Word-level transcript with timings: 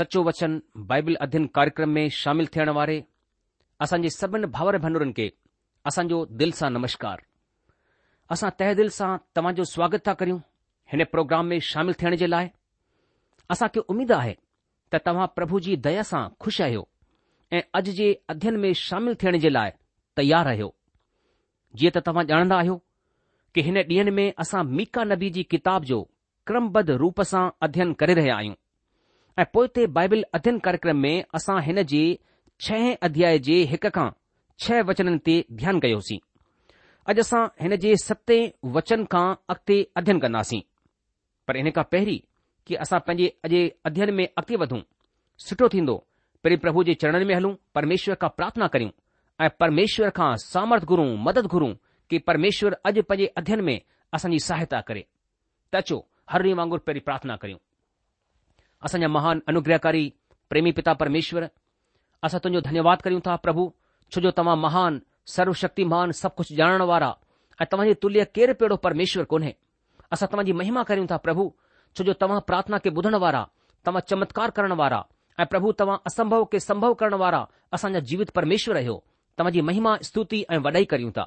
सचो 0.00 0.20
वचन 0.28 0.52
बाइबिल 0.90 1.16
अध्ययन 1.24 1.44
कार्यक्रम 1.56 1.88
में 1.96 2.06
शामिल 2.20 2.46
थियण 2.54 2.68
वारे 2.78 2.96
असांजे 3.84 4.10
सभिनि 4.20 4.46
भाउर 4.56 4.74
भेनरुनि 4.84 5.12
खे 5.18 5.26
असांजो 5.88 6.18
दिल 6.40 6.50
सां 6.58 6.68
नमस्कार 6.76 7.18
असां 8.32 8.48
तह 8.60 8.72
दिल 8.78 8.88
सां 8.98 9.08
तव्हां 9.36 9.52
जो 9.58 9.64
स्वागत 9.72 10.02
था 10.06 10.14
करियूं 10.22 10.38
हिन 10.92 11.04
प्रोग्राम 11.12 11.44
में 11.52 11.58
शामिल 11.70 11.94
थियण 12.02 12.16
जे 12.22 12.26
लाइ 12.26 12.48
असां 13.54 13.68
खे 13.74 13.80
उमीद 13.94 14.12
आहे 14.20 14.34
त 14.92 15.00
तव्हां 15.06 15.26
प्रभु 15.36 15.60
जी 15.66 15.76
दया 15.88 16.02
सां 16.12 16.22
खु़शि 16.44 16.62
आहियो 16.68 16.86
ऐं 17.58 17.62
अॼु 17.80 17.92
जे 18.00 18.08
अध्ययन 18.34 18.56
में 18.64 18.72
शामिल 18.84 19.20
थियण 19.24 19.38
जे 19.44 19.50
लाइ 19.56 19.70
तयार 20.22 20.48
आहियो 20.54 20.72
जीअं 21.76 21.92
त 21.98 22.06
तव्हां 22.06 22.26
ॼाणंदा 22.32 22.58
आहियो 22.64 22.80
कि 23.54 23.68
हिन 23.68 23.76
ॾींहनि 23.92 24.16
में 24.20 24.26
असां 24.46 24.64
मीका 24.80 25.04
नबी 25.12 25.30
जी 25.38 25.42
किताब 25.56 25.92
जो 25.92 26.00
क्रमबद्ध 26.52 26.90
रूप 27.04 27.22
सां 27.34 27.44
अध्ययन 27.68 27.92
करे 28.04 28.14
रहिया 28.22 28.36
आहियूं 28.42 28.59
ऐं 29.40 29.44
पोइ 29.56 29.68
ते 29.74 29.82
अध्यन 30.36 30.56
कार्यक्रम 30.64 30.96
में 31.02 31.14
असां 31.36 31.58
हिन 31.66 31.82
जे 31.92 32.00
छह 32.66 32.82
अध्याय 33.06 33.38
जे 33.46 33.54
हिक 33.70 33.86
खां 33.96 34.08
छह 34.64 34.80
वचननि 34.88 35.18
ते 35.26 35.34
ध्यानु 35.60 35.78
कयोसीं 35.84 36.18
अॼु 37.10 37.20
असां 37.24 37.40
हिन 37.62 37.76
जे 37.84 37.92
सते 38.02 38.36
वचन 38.74 39.04
खां 39.14 39.24
अॻिते 39.54 39.76
अध्यन 40.00 40.20
कन्दासीं 40.24 40.60
पर 41.48 41.56
हिन 41.60 41.70
खां 41.78 41.84
पहरीं 41.94 42.18
कि 42.66 42.74
असां 42.86 43.00
पैंजे 43.06 43.28
अॼ 43.48 43.54
अध्यन 43.90 44.12
में 44.18 44.24
अॻिते 44.42 44.60
वधूं 44.64 44.82
सुठो 45.46 45.68
थींदो 45.76 45.96
पहिरीं 46.44 46.60
प्रभु 46.66 46.84
जे 46.90 46.94
चरणन 47.04 47.26
में 47.32 47.34
हलूं 47.38 47.54
परमेश्वर 47.80 48.20
खां 48.24 48.30
प्रार्थना 48.40 48.68
करियूं 48.76 48.92
ऐं 49.46 49.50
परमेश्वर 49.64 50.14
खां 50.20 50.30
सामर्थ 50.46 50.84
घुरूं 50.92 51.08
मदद 51.30 51.50
घुरूं 51.54 51.72
कि 52.10 52.22
परमेश्वर 52.32 52.78
अॼु 52.90 53.08
पंहिंजे 53.12 53.32
अध्यय 53.44 53.64
में 53.70 53.76
असांजी 54.18 54.44
सहायता 54.50 54.80
करे 54.92 55.04
त 55.72 55.84
अचो 55.84 56.00
हरणी 56.34 56.52
वांगुर 56.62 56.86
पहिरीं 56.86 57.08
प्रार्थना 57.10 57.36
करियूं 57.44 57.58
असांजा 58.84 59.08
महान 59.08 59.38
अनुग्रहकारी 59.48 60.08
प्रेमी 60.50 60.70
पिता 60.76 60.92
परमेश्वर 61.00 61.44
असां 62.24 62.38
तुंहिंजो 62.44 62.68
धन्यवाद 62.68 63.00
करियूं 63.04 63.20
था 63.26 63.34
प्रभु 63.44 63.64
छो 64.14 64.20
जो 64.26 64.30
तव्हां 64.38 64.56
महान 64.60 64.98
सर्वशक्तिमान 65.36 66.10
सभु 66.20 66.34
कुझु 66.40 66.54
ॼाणण 66.62 66.82
वारा 66.90 67.10
ऐं 67.62 67.66
तव्हांजे 67.72 67.94
तुल्य 68.02 68.24
केरु 68.34 68.52
पेड़ो 68.60 68.76
परमेश्वर 68.86 69.24
कोन्हे 69.32 69.52
असां 70.14 70.26
तव्हांजी 70.32 70.52
महिमा 70.60 70.82
करियूं 70.90 71.06
था 71.10 71.16
प्रभु 71.26 71.44
छो 71.98 72.04
जो 72.08 72.12
तव्हां 72.22 72.40
प्रार्थना 72.48 72.78
के 72.84 72.90
ॿुधण 72.96 73.14
वारा 73.24 73.44
तव्हां 73.86 74.00
चमत्कार 74.10 74.50
करण 74.58 74.72
वारा 74.82 75.02
ऐं 75.40 75.46
प्रभु 75.52 75.72
तव्हां 75.80 75.96
असंभव 76.12 76.44
के 76.52 76.60
संभव 76.60 76.94
करण 77.02 77.14
वारा 77.24 77.44
असांजा 77.76 78.00
जीवित 78.10 78.30
परमेश्वर 78.40 78.76
आहियो 78.80 78.96
तव्हांजी 79.38 79.60
महिमा 79.68 79.96
स्तुति 80.08 80.42
ऐं 80.54 80.58
वॾाई 80.64 80.84
करियूं 80.92 81.10
था 81.18 81.24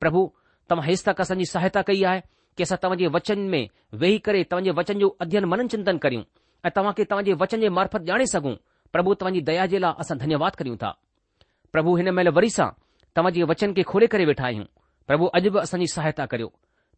प्रभु 0.00 0.28
तव्हां 0.70 0.86
हे 0.88 0.94
तक 1.06 1.20
असांजी 1.26 1.44
सहायता 1.54 1.82
कई 1.90 2.02
आहे 2.12 2.20
कि 2.56 2.62
असां 2.62 2.76
तव्हांजे 2.82 3.06
वचन 3.18 3.46
में 3.54 3.62
वेही 4.02 4.18
करे 4.28 4.42
तव्हांजे 4.50 4.70
वचन 4.82 4.98
जो 5.04 5.16
अध्ययन 5.24 5.44
मनन 5.54 5.68
चिंतन 5.76 5.96
करियूं 6.06 6.22
ऐं 6.66 6.70
तव्हां 6.76 6.92
खे 6.96 7.04
तव्हां 7.10 7.24
जे 7.26 7.32
वचन 7.40 7.60
जे 7.60 7.68
मार्फत 7.76 8.08
ॼाणे 8.14 8.24
सघूं 8.32 8.54
प्रभु 8.92 9.14
तव्हांजी 9.20 9.40
दया 9.48 9.64
जे 9.74 9.78
लाइ 9.80 9.92
असां 10.04 10.16
धन्यवाद 10.22 10.54
करियूं 10.58 10.76
था 10.82 10.90
प्रभु 11.72 11.94
हिन 12.00 12.08
महिल 12.16 12.28
वरी 12.38 12.50
सां 12.56 12.68
तव्हां 13.16 13.46
वचन 13.50 13.72
खे 13.76 13.82
खोले 13.92 14.06
करे 14.14 14.24
वेठा 14.30 14.44
आहियूं 14.48 14.64
प्रभु 15.10 15.26
अॼु 15.38 15.50
बि 15.54 15.58
असांजी 15.62 15.86
सहायता 15.94 16.26
करियो 16.32 16.48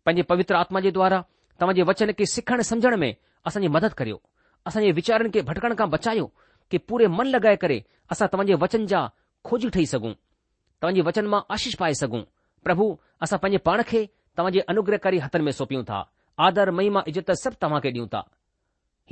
पंहिंजे 0.07 0.23
पवित्र 0.33 0.55
आत्मा 0.63 0.81
जे 0.87 0.91
द्वारा 0.99 1.21
तव्हां 1.61 1.85
वचन 1.91 2.11
खे 2.19 2.27
सिखण 2.35 2.61
समुझण 2.71 2.97
में 3.03 3.13
असांजी 3.51 3.69
मदद 3.77 3.93
करियो 4.01 4.17
असांजे 4.71 4.91
वीचारनि 4.99 5.31
खे 5.37 5.41
भटकण 5.51 5.75
खां 5.79 5.89
बचायो 5.95 6.27
कि 6.71 6.79
पूरे 6.89 7.07
मन 7.19 7.27
लॻाए 7.35 7.57
करे 7.65 7.79
असां 8.17 8.27
तव्हांजे 8.33 8.55
वचन 8.65 8.87
जा 8.93 9.07
खोजी 9.49 9.69
ठही 9.77 9.87
सघूं 9.95 10.13
तव्हांजे 10.83 11.03
वचन 11.11 11.27
मां 11.35 11.41
आशीष 11.57 11.75
पाए 11.83 11.95
सघूं 12.03 12.23
प्रभु 12.69 12.85
असां 13.27 13.39
पंहिंजे 13.39 13.59
पाण 13.71 13.83
खे 13.93 14.05
तव्हां 14.39 14.67
अनुग्रहकारी 14.75 15.19
हथनि 15.27 15.45
में 15.47 15.53
सौंपियूं 15.61 15.85
था 15.93 16.03
आदर 16.49 16.71
महिमा 16.81 17.03
इज़त 17.15 17.31
सभु 17.45 17.57
तव्हां 17.63 17.81
खे 17.83 17.89
ॾियूं 17.97 18.07
था 18.15 18.27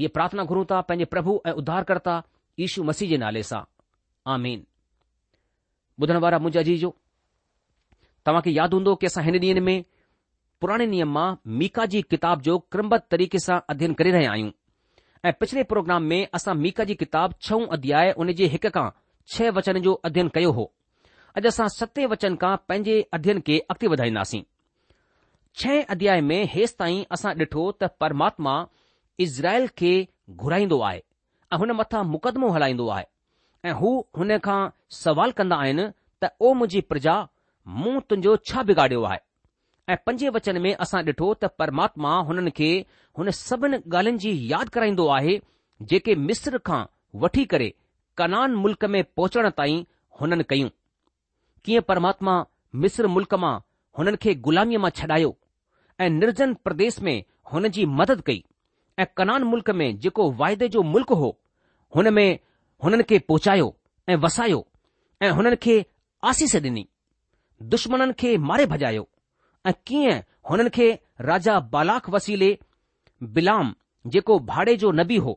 इहे 0.01 0.09
पार्थना 0.17 0.45
घुरूं 0.51 0.65
था 0.71 0.81
पंहिंजे 0.89 1.05
प्रभु 1.15 1.33
ऐं 1.47 1.53
उधारकर्ता 1.61 2.13
ईशू 2.67 2.83
मसीह 2.91 3.09
जे 3.09 3.17
नाले 3.23 3.43
सां 3.43 3.65
तव्हांखे 8.27 8.51
यादि 8.51 8.77
हूंदो 8.77 8.95
की 9.03 9.07
असां 9.11 9.23
हिन 9.25 9.37
ॾींह 9.43 9.61
में 9.67 9.77
पुराणे 10.61 10.87
नियम 10.87 11.13
मां 11.17 11.27
मीका 11.61 11.85
जी 11.93 12.01
किताब 12.15 12.41
जो 12.49 12.57
क्रम्बत 12.73 13.07
तरीक़े 13.11 13.39
सां 13.47 13.59
अध्ययन 13.75 13.93
करे 14.01 14.11
रहिया 14.17 14.31
आहियूं 14.33 14.51
ऐं 15.29 15.33
पिछले 15.41 15.63
प्रोग्राम 15.71 16.03
में 16.15 16.19
असां 16.41 16.55
मीका 16.65 16.85
जी 16.91 16.95
किताब 17.05 17.35
छऊं 17.47 17.67
अध्याय 17.79 18.13
हुन 18.19 18.33
जे 18.41 18.47
हिक 18.57 18.67
खां 18.75 18.87
छह 19.35 19.51
वचन 19.61 19.81
जो 19.87 19.95
अध्यन 20.11 20.29
कयो 20.35 20.53
हो 20.59 20.67
अॼु 21.41 21.49
असां 21.55 21.69
सते 21.77 22.07
वचन 22.15 22.37
खां 22.45 22.55
पंहिंजे 22.69 23.01
अध्यन 23.19 23.41
खे 23.49 23.59
अॻिते 23.75 23.93
वधाईंदासीं 23.95 24.43
छह 25.63 25.83
अध्याय 25.97 26.21
में 26.33 26.41
हेसि 26.57 26.77
ताईं 26.85 27.03
असां 27.19 27.35
ॾिठो 27.45 27.71
त 27.83 27.91
परमात्मा 28.05 28.57
इज़राइल 29.21 29.67
खे 29.79 29.93
घुराईंदो 30.31 30.81
आहे 30.83 31.01
ऐं 31.53 31.57
हुन 31.63 31.71
मथां 31.79 32.03
मुक़दमो 32.11 32.49
हलाईंदो 32.53 32.87
आहे 32.97 33.05
ऐं 33.69 33.73
हू 33.81 33.91
हुन 34.19 34.37
खां 34.45 34.61
सवाल 34.99 35.33
कंदा 35.41 35.57
आहिनि 35.65 35.85
त 36.23 36.31
ओ 36.41 36.53
मुंहिंजी 36.61 36.81
प्रजा 36.93 37.15
मूं 37.81 37.93
तुंहिंजो 38.13 38.37
छा 38.51 38.63
बिगाड़ियो 38.71 39.03
आहे 39.11 39.19
ऐं 39.93 39.97
पंजे 40.07 40.29
वचन 40.37 40.61
में 40.67 40.71
असां 40.85 41.03
ॾिठो 41.11 41.29
त 41.43 41.51
परमात्मा 41.63 42.15
हुननि 42.31 42.51
खे 42.61 42.71
हुन 43.19 43.31
सभिनी 43.43 43.83
ॻाल्हियुनि 43.97 44.19
जी 44.25 44.33
यादि 44.55 44.71
कराईंदो 44.79 45.07
आहे 45.19 45.37
जेके 45.93 46.15
मिस्र 46.31 46.59
खां 46.71 46.81
वठी 47.25 47.45
करे 47.55 47.69
कनान 48.23 48.55
मुल्क़ 48.65 48.87
में 48.97 49.01
पहुचण 49.21 49.51
ताईं 49.61 49.83
हुननि 50.23 50.45
कयूं 50.55 50.69
कीअं 51.67 51.87
परमात्मा 51.93 52.39
मिस्र 52.87 53.13
मुल्क़ 53.19 53.35
मां 53.47 53.55
हुननि 54.01 54.17
खे 54.25 54.35
ग़ुलामीअ 54.49 54.79
मां 54.87 54.91
छॾायो 55.03 55.35
ऐं 56.07 56.11
निर्जन 56.21 56.55
प्रदेश 56.69 57.01
में 57.11 57.17
हुन 57.55 57.69
जी 57.79 57.85
मदद 58.01 58.21
कई 58.31 58.43
ऐं 59.01 59.05
कनान 59.17 59.43
मुल्क़्क़ 59.51 59.77
में 59.79 59.99
जेको 60.01 60.31
वाइदे 60.41 60.69
जो 60.73 60.83
मुल्क़ 60.95 61.13
हो 61.21 61.29
हुन 61.97 62.09
में 62.15 62.39
हुननि 62.85 63.03
खे 63.11 63.19
पोचायो 63.29 63.69
ऐं 64.09 64.17
वसायो 64.25 64.67
ऐं 65.23 65.31
हुननि 65.37 65.57
खे 65.65 65.75
आसीस 66.31 66.57
डि॒नी 66.67 66.87
दुश्मन 67.75 68.13
खे 68.21 68.37
मारे 68.49 68.67
भॼायो 68.73 69.07
ऐं 69.67 69.73
कीअं 69.87 70.19
हुननि 70.51 70.71
खे 70.77 70.89
राजा 71.31 71.59
बालाख 71.77 72.11
वसीले 72.17 72.51
बिलाम 73.39 73.75
जेको 74.15 74.39
भाड़े 74.53 74.77
जो 74.85 74.91
नबी 75.01 75.17
हो 75.29 75.33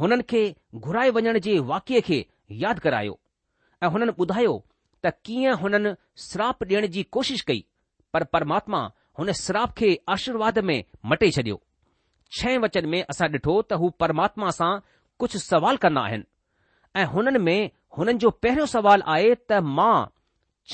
हुननि 0.00 0.22
खे 0.30 0.42
घुराए 0.86 1.10
वञण 1.18 1.38
जे 1.48 1.58
वाकिए 1.72 2.00
खे 2.08 2.24
यादि 2.64 2.80
करायो 2.86 3.18
ऐं 3.82 3.90
हुननि 3.98 4.12
ॿुधायो 4.26 4.56
त 5.04 5.12
कीअं 5.24 5.56
हुननि 5.66 5.94
स्राप 6.28 6.62
ॾियण 6.72 6.86
जी 6.96 7.02
कोशिशि 7.18 7.44
कई 7.52 7.64
परमात्मा 8.38 8.82
हुन 9.18 9.32
श्राप 9.44 9.72
खे 9.82 9.94
आशीर्वाद 10.18 10.58
में 10.70 10.76
मटे 11.12 11.30
छॾियो 11.38 11.60
છે 12.32 12.58
વચન 12.58 12.86
મે 12.92 13.00
અસા 13.14 13.28
દેઠો 13.34 13.54
તો 13.68 13.74
હુ 13.80 13.86
પરમાત્મા 14.00 14.52
સા 14.60 14.72
કુછ 15.20 15.32
સવાલ 15.48 15.78
કરના 15.82 16.08
હૈ 16.94 17.04
હનન 17.12 17.38
મે 17.48 17.56
હનન 17.96 18.20
જો 18.24 18.30
પહેરો 18.42 18.64
સવાલ 18.74 19.02
આયે 19.14 19.34
ત 19.52 19.60
મા 19.78 20.00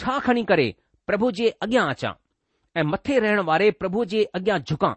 છાખણી 0.01 0.47
કરે 0.51 0.67
પ્રભુજી 1.09 1.51
અગ્યાચા 1.67 2.15
એ 2.81 2.87
મથે 2.93 3.15
રહેણ 3.27 3.47
વારે 3.51 3.67
પ્રભુજી 3.81 4.25
અગ્યા 4.41 4.65
ઝુકા 4.71 4.95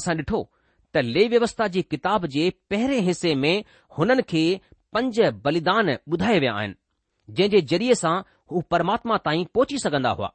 અસા 0.00 0.14
દેઠો 0.20 0.40
ત 0.92 1.04
લે 1.14 1.22
વ્યવસ્થા 1.32 1.72
જી 1.74 1.86
કિતાબ 1.94 2.22
જી 2.34 2.50
પહેરે 2.70 2.98
હિસ્સે 3.08 3.30
મે 3.44 3.52
હનન 3.96 4.20
કે 4.34 4.42
પંજ 4.92 5.16
બલિદાન 5.44 5.88
બુધાય 6.10 6.40
વ્યા 6.44 6.60
હૈન 6.62 6.72
જે 7.38 7.44
જે 7.52 7.58
જરીસા 7.70 8.16
હુ 8.52 8.56
પરમાત્મા 8.72 9.22
તાઈ 9.26 9.44
પોચી 9.58 9.82
સકંદા 9.84 10.16
હોઆ 10.18 10.34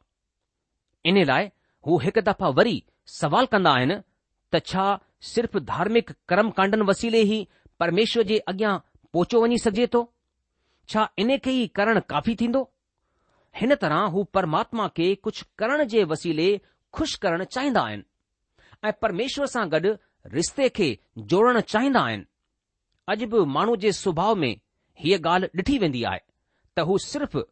ઇને 1.12 1.22
લાય 1.30 1.48
હુ 1.88 1.94
એક 2.10 2.18
દફા 2.28 2.52
વરી 2.60 2.80
સવાલ 3.18 3.48
કંદા 3.54 3.76
હૈન 3.80 3.94
त 4.54 4.60
छा 4.66 4.88
सिर्फ़ 5.28 5.58
धार्मिक 5.70 6.10
कर्म 6.12 6.16
कर्मकांडनि 6.30 6.84
वसीले 6.88 7.22
ई 7.22 7.38
परमेश्वर 7.80 8.24
जे 8.32 8.38
अॻियां 8.52 8.78
पहुचो 9.14 9.42
वञी 9.44 9.58
सघिजे 9.64 9.88
थो 9.94 10.02
छा 10.94 11.08
इन 11.22 11.38
खे 11.44 11.52
ई 11.52 11.66
करणु 11.78 12.02
काफ़ी 12.10 12.36
थींदो 12.42 12.62
हिन 13.60 13.76
तरह 13.84 14.04
हू 14.14 14.24
परमात्मा 14.38 14.88
खे 14.98 15.08
कुझु 15.28 15.44
करण 15.60 15.84
जे 15.94 16.04
वसीले 16.14 16.48
खु़शि 16.96 17.18
करणु 17.22 17.44
चाहींदा 17.56 17.82
आहिनि 17.88 18.04
ऐं 18.88 18.94
परमेश्वर 19.02 19.46
सां 19.56 19.66
गॾु 19.72 19.94
रिश्ते 20.38 20.70
खे 20.78 20.90
जोड़णु 21.34 21.62
चाहींदा 21.74 22.02
आहिनि 22.08 22.26
अॼु 23.14 23.28
बि 23.34 23.44
माण्हू 23.58 23.76
जे 23.84 23.92
सुभाउ 24.04 24.36
में 24.44 24.52
हीअ 25.04 25.18
ॻाल्हि 25.28 25.50
ॾिठी 25.60 25.78
वेंदी 25.84 26.04
आहे 26.14 26.22
त 26.78 26.88
हू 26.90 26.98
सिर्फ़ु 27.10 27.44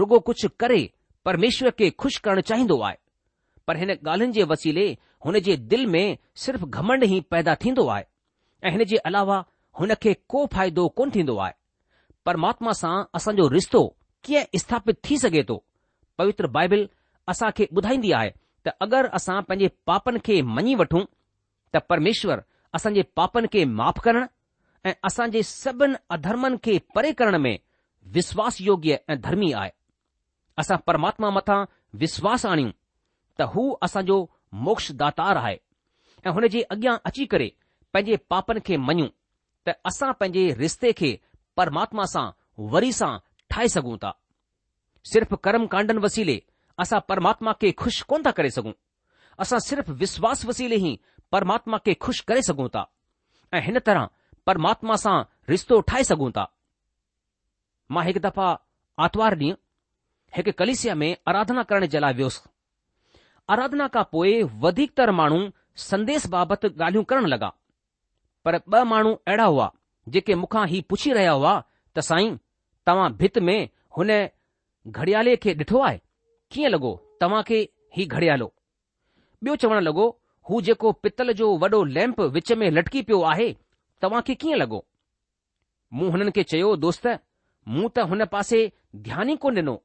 रुगो 0.00 0.18
कुझु 0.30 0.48
करे 0.62 0.82
परमेश्वर 1.28 1.70
खे 1.78 1.90
खु़शि 2.00 2.20
करणु 2.24 2.40
चाहींदो 2.52 2.80
आहे 2.88 2.98
पर 3.66 3.76
हिन 3.82 3.90
ॻाल्हियुनि 3.94 4.32
जे 4.40 4.44
वसीले 4.54 4.86
हुन 5.24 5.38
जे 5.46 5.56
दिल 5.72 5.86
में 5.86 6.16
सिर्फ़ 6.44 6.64
घमंड 6.64 7.04
ई 7.04 7.20
पैदा 7.30 7.54
थींदो 7.64 7.86
आहे 7.94 8.04
ऐं 8.64 8.70
हिन 8.72 8.84
जे 8.92 8.96
अलावा 9.10 9.44
हुन 9.80 9.94
खे 10.02 10.12
को 10.28 10.44
फ़ाइदो 10.54 10.86
कोन 10.98 11.10
थींदो 11.14 11.36
आहे 11.46 11.52
परमात्मा 12.26 12.72
सां 12.80 12.92
असांजो 13.14 13.46
रिश्तो 13.54 13.82
कीअं 14.24 14.58
स्थापित 14.62 14.98
थी 15.10 15.18
सघे 15.18 15.42
थो 15.48 15.56
पवित्र 16.18 16.46
बाइबिल 16.56 16.88
असां 17.32 17.50
खे 17.58 17.66
ॿुधाईंदी 17.76 18.12
आहे 18.20 18.30
त 18.66 18.72
अगरि 18.86 19.08
असां 19.20 19.40
पंहिंजे 19.48 19.68
पापनि 19.86 20.18
खे 20.24 20.40
मञी 20.56 20.74
वठूं 20.80 21.04
त 21.74 21.82
परमेश्वर 21.90 22.40
असांजे 22.74 23.02
पापनि 23.16 23.48
खे 23.52 23.64
माफ़ु 23.80 24.00
करणु 24.04 24.24
ऐं 24.88 24.92
असांजे 25.08 25.42
सभिनी 25.52 25.94
अधर्मनि 26.16 26.56
खे 26.64 26.78
परे 26.94 27.12
करण 27.20 27.36
में 27.44 27.56
विश्वासु 28.16 28.64
योग्य 28.64 28.98
ऐं 29.10 29.20
धर्मी 29.26 29.52
आहे 29.62 29.70
असां 30.60 30.76
परमात्मा 30.86 31.30
मथा 31.36 31.62
विश्वासु 32.04 32.48
आणियूं 32.48 32.70
त 33.38 33.42
हू 33.54 33.62
असांजो 33.82 34.18
मोक्ष 34.66 34.90
दातार 35.00 35.36
आहे 35.36 35.56
ऐं 36.26 36.30
हुन 36.34 36.46
जे 36.52 36.62
अॻियां 36.70 36.96
अची 37.06 37.24
करे 37.34 37.48
पंहिंजे 37.94 38.16
पापनि 38.30 38.60
खे 38.66 38.76
मञूं 38.76 39.06
त 39.66 39.72
असां 39.86 40.12
पंहिंजे 40.20 40.54
रिश्ते 40.60 40.92
खे 40.98 41.16
परमात्मा 41.56 42.04
सां 42.12 42.30
वरी 42.72 42.92
सां 42.92 43.12
ठाहे 43.50 43.68
सघूं 43.76 43.96
था 44.02 44.12
सिर्फ़ 45.12 45.34
कर्म 45.44 45.66
कांडनि 45.74 46.00
वसीले 46.04 46.38
असां 46.82 47.00
परमात्मा 47.08 47.52
खे 47.60 47.70
खु़शि 47.80 48.02
कोन 48.08 48.22
था 48.26 48.30
करे 48.38 48.50
सघूं 48.56 48.72
असां 49.42 49.58
सिर्फ़ 49.68 49.90
विश्वास 50.02 50.44
वसीले 50.46 50.76
ई 50.88 50.96
परमात्मा 51.32 51.76
खे 51.86 51.94
खु़शि 52.04 52.24
करे 52.28 52.42
सघूं 52.48 52.68
था 52.74 52.84
ऐं 53.54 53.62
हिन 53.66 53.78
तरह 53.86 54.08
परमात्मा 54.46 54.94
सां 55.04 55.16
रिश्तो 55.48 55.80
ठाहे 55.88 56.04
सघूं 56.12 56.30
था 56.40 56.44
मां 57.94 58.04
हिकु 58.06 58.20
दफ़ा 58.28 58.48
आर्तवार 59.06 59.34
ॾींहुं 59.42 59.56
हिकु 60.36 60.52
कलिसिया 60.58 60.94
में 61.02 61.10
आराधना 61.28 61.62
करण 61.70 61.86
जे 61.94 62.00
लाइ 62.00 62.12
वियोसि 62.18 62.48
आराधना 63.52 63.86
खां 63.94 64.02
पोइ 64.12 64.32
वधीकतर 64.64 65.10
माण्हू 65.20 65.38
संदेस 65.84 66.26
बाबति 66.34 66.68
ॻाल्हियूं 66.78 67.04
करण 67.12 67.24
लॻा 67.32 67.48
पर 68.44 68.56
ॿ 68.58 68.84
माण्हू 68.90 69.12
अहिड़ा 69.30 69.44
हुआ 69.52 69.64
जेके 70.16 70.34
मूंखां 70.42 70.66
ही 70.72 70.80
पुछी 70.92 71.12
रहिया 71.18 71.32
हुआ 71.38 71.54
त 71.96 72.00
साईं 72.08 72.36
तव्हां 72.86 73.08
भित 73.22 73.38
में 73.46 73.68
हुन 73.96 74.08
घड़ियाले 74.96 75.34
खे 75.44 75.54
ॾिठो 75.62 75.80
आहे 75.88 75.98
कीअं 76.52 76.70
लॻो 76.74 76.92
तव्हां 77.20 77.42
खे 77.48 77.58
ही 77.96 78.06
घड़ियालो 78.18 78.48
ॿियो 79.46 79.56
चवण 79.64 79.80
लगो 79.88 80.06
हू 80.50 80.60
जेको 80.68 80.92
पितल 81.06 81.32
जो 81.42 81.50
वॾो 81.64 81.82
लैम्प 81.98 82.20
विच 82.38 82.52
में 82.62 82.66
लटकी 82.78 83.02
पियो 83.10 83.20
आहे 83.32 83.50
तव्हां 84.02 84.22
खे 84.30 84.34
कीअं 84.44 84.60
लॻो 84.62 84.82
मूं 85.98 86.10
हुननि 86.14 86.30
खे 86.38 86.42
चयो 86.54 86.74
दोस्त 86.86 87.08
मूं 87.74 87.88
त 87.94 88.06
हुन 88.14 88.24
पासे 88.36 88.62
ध्यान 89.08 89.36
ई 89.36 89.36
कोन 89.46 89.60
ॾिनो 89.64 89.76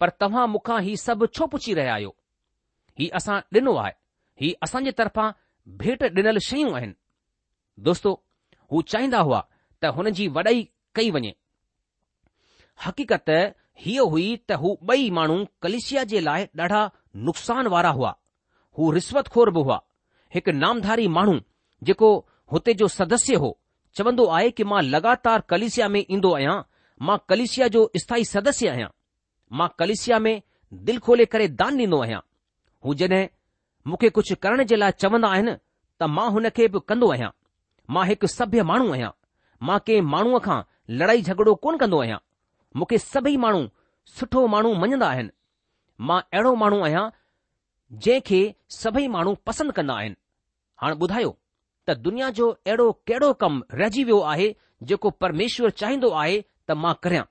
पर 0.00 0.16
तव्हां 0.24 0.46
मूंखां 0.56 0.80
ही 0.90 0.96
सभु 1.06 1.32
छो 1.38 1.50
पुछी 1.56 1.74
रहिया 1.80 1.94
आहियो 1.98 2.14
ही 2.98 3.08
असां 3.18 3.38
ॾिनो 3.54 3.74
आहे 3.84 3.92
ही 4.44 4.52
असां 4.66 4.80
जे 4.84 4.90
तरफां 4.98 5.30
भेट 5.82 6.02
ॾिनल 6.18 6.38
शयूं 6.48 6.72
आहिनि 6.78 6.92
दोस्तो 7.88 8.12
हू 8.72 8.82
चाहींदा 8.92 9.20
हुआ 9.28 9.40
त 9.82 9.86
हुन 9.98 10.08
जी 10.18 10.26
वॾाई 10.36 10.62
कई 10.98 11.10
वञे 11.16 11.32
हक़ीक़त 12.84 13.30
हीअ 13.84 14.04
हुई 14.12 14.26
त 14.48 14.52
हू 14.62 14.74
ॿई 14.94 15.08
माण्हू 15.18 15.36
कलिशिया 15.66 16.04
जे 16.12 16.20
लाइ 16.24 16.44
ॾाढा 16.60 16.82
नुक़सान 17.28 17.66
वारा 17.74 17.90
हुआ 17.98 18.12
हू 18.78 18.90
रिश्वत 18.96 19.28
खोर 19.34 19.50
बि 19.56 19.60
हुआ 19.68 19.78
हिकु 20.34 20.52
नामधारी 20.64 21.06
माण्हू 21.18 21.36
जेको 21.88 22.10
हुते 22.52 22.74
जो 22.80 22.88
सदस्य 23.00 23.36
हो 23.44 23.50
चवंदो 23.98 24.24
आहे 24.36 24.50
कि 24.56 24.64
मां 24.70 24.82
लगातार 24.94 25.42
कलिसिया 25.52 25.88
में 25.94 26.00
ईंदो 26.16 26.32
आहियां 26.38 26.56
मां 27.08 27.16
कलिसिया 27.30 27.68
जो 27.76 27.84
स्थाई 28.02 28.24
सदस्य 28.34 28.68
आहियां 28.72 28.88
मां 29.60 29.68
कलिसिया 29.82 30.18
में 30.26 30.34
दिलि 30.88 30.98
खोले 31.08 31.24
करे 31.34 31.48
दान 31.62 31.78
ॾींदो 31.82 32.00
आहियां 32.06 32.20
हू 32.86 32.94
जड॒हिं 32.98 33.26
मूंखे 33.92 34.08
कुझु 34.16 34.34
करण 34.44 34.62
जे 34.70 34.76
लाइ 34.80 34.92
चवंदा 35.02 35.28
आहिनि 35.36 35.52
त 36.00 36.08
मां 36.16 36.26
हुन 36.34 36.48
खे 36.58 36.66
बि 36.74 36.80
कंदो 36.90 37.06
आहियां 37.14 37.30
मां 37.96 38.04
हिकु 38.10 38.26
सभ्य 38.38 38.62
माण्हू 38.70 38.90
आहियां 38.96 39.08
मां 39.70 39.78
कंहिं 39.88 40.02
माण्हूअ 40.14 40.40
खां 40.46 40.58
लड़ाई 41.00 41.22
झगड़ो 41.30 41.54
कोन 41.66 41.78
कंदो 41.82 41.98
आहियां 42.02 42.18
मूंखे 42.82 42.98
सभई 43.04 43.34
माण्हू 43.46 43.62
सुठो 44.18 44.44
माण्हू 44.54 44.72
मञंदा 44.84 45.08
आहिनि 45.16 45.32
मां 46.10 46.20
अहिड़ो 46.26 46.52
माण्हू 46.62 46.80
आहियां 46.88 47.04
जंहिंखे 48.06 48.40
सभई 48.80 49.06
माण्हू 49.16 49.34
पसंदि 49.50 49.76
कंदा 49.80 49.96
आहिनि 50.04 50.18
हाणे 50.84 51.00
ॿुधायो 51.06 51.32
त 51.86 51.96
दुनिया 52.08 52.30
जो 52.40 52.50
अहिड़ो 52.68 52.88
कहिड़ो 53.10 53.32
कमु 53.42 53.78
रहिजी 53.82 54.04
वियो 54.12 54.20
आहे 54.34 54.48
जेको 54.92 55.10
परमेश्वर 55.24 55.74
चाहींदो 55.82 56.12
आहे 56.24 56.38
त 56.42 56.78
मां 56.86 56.94
करियां 57.06 57.26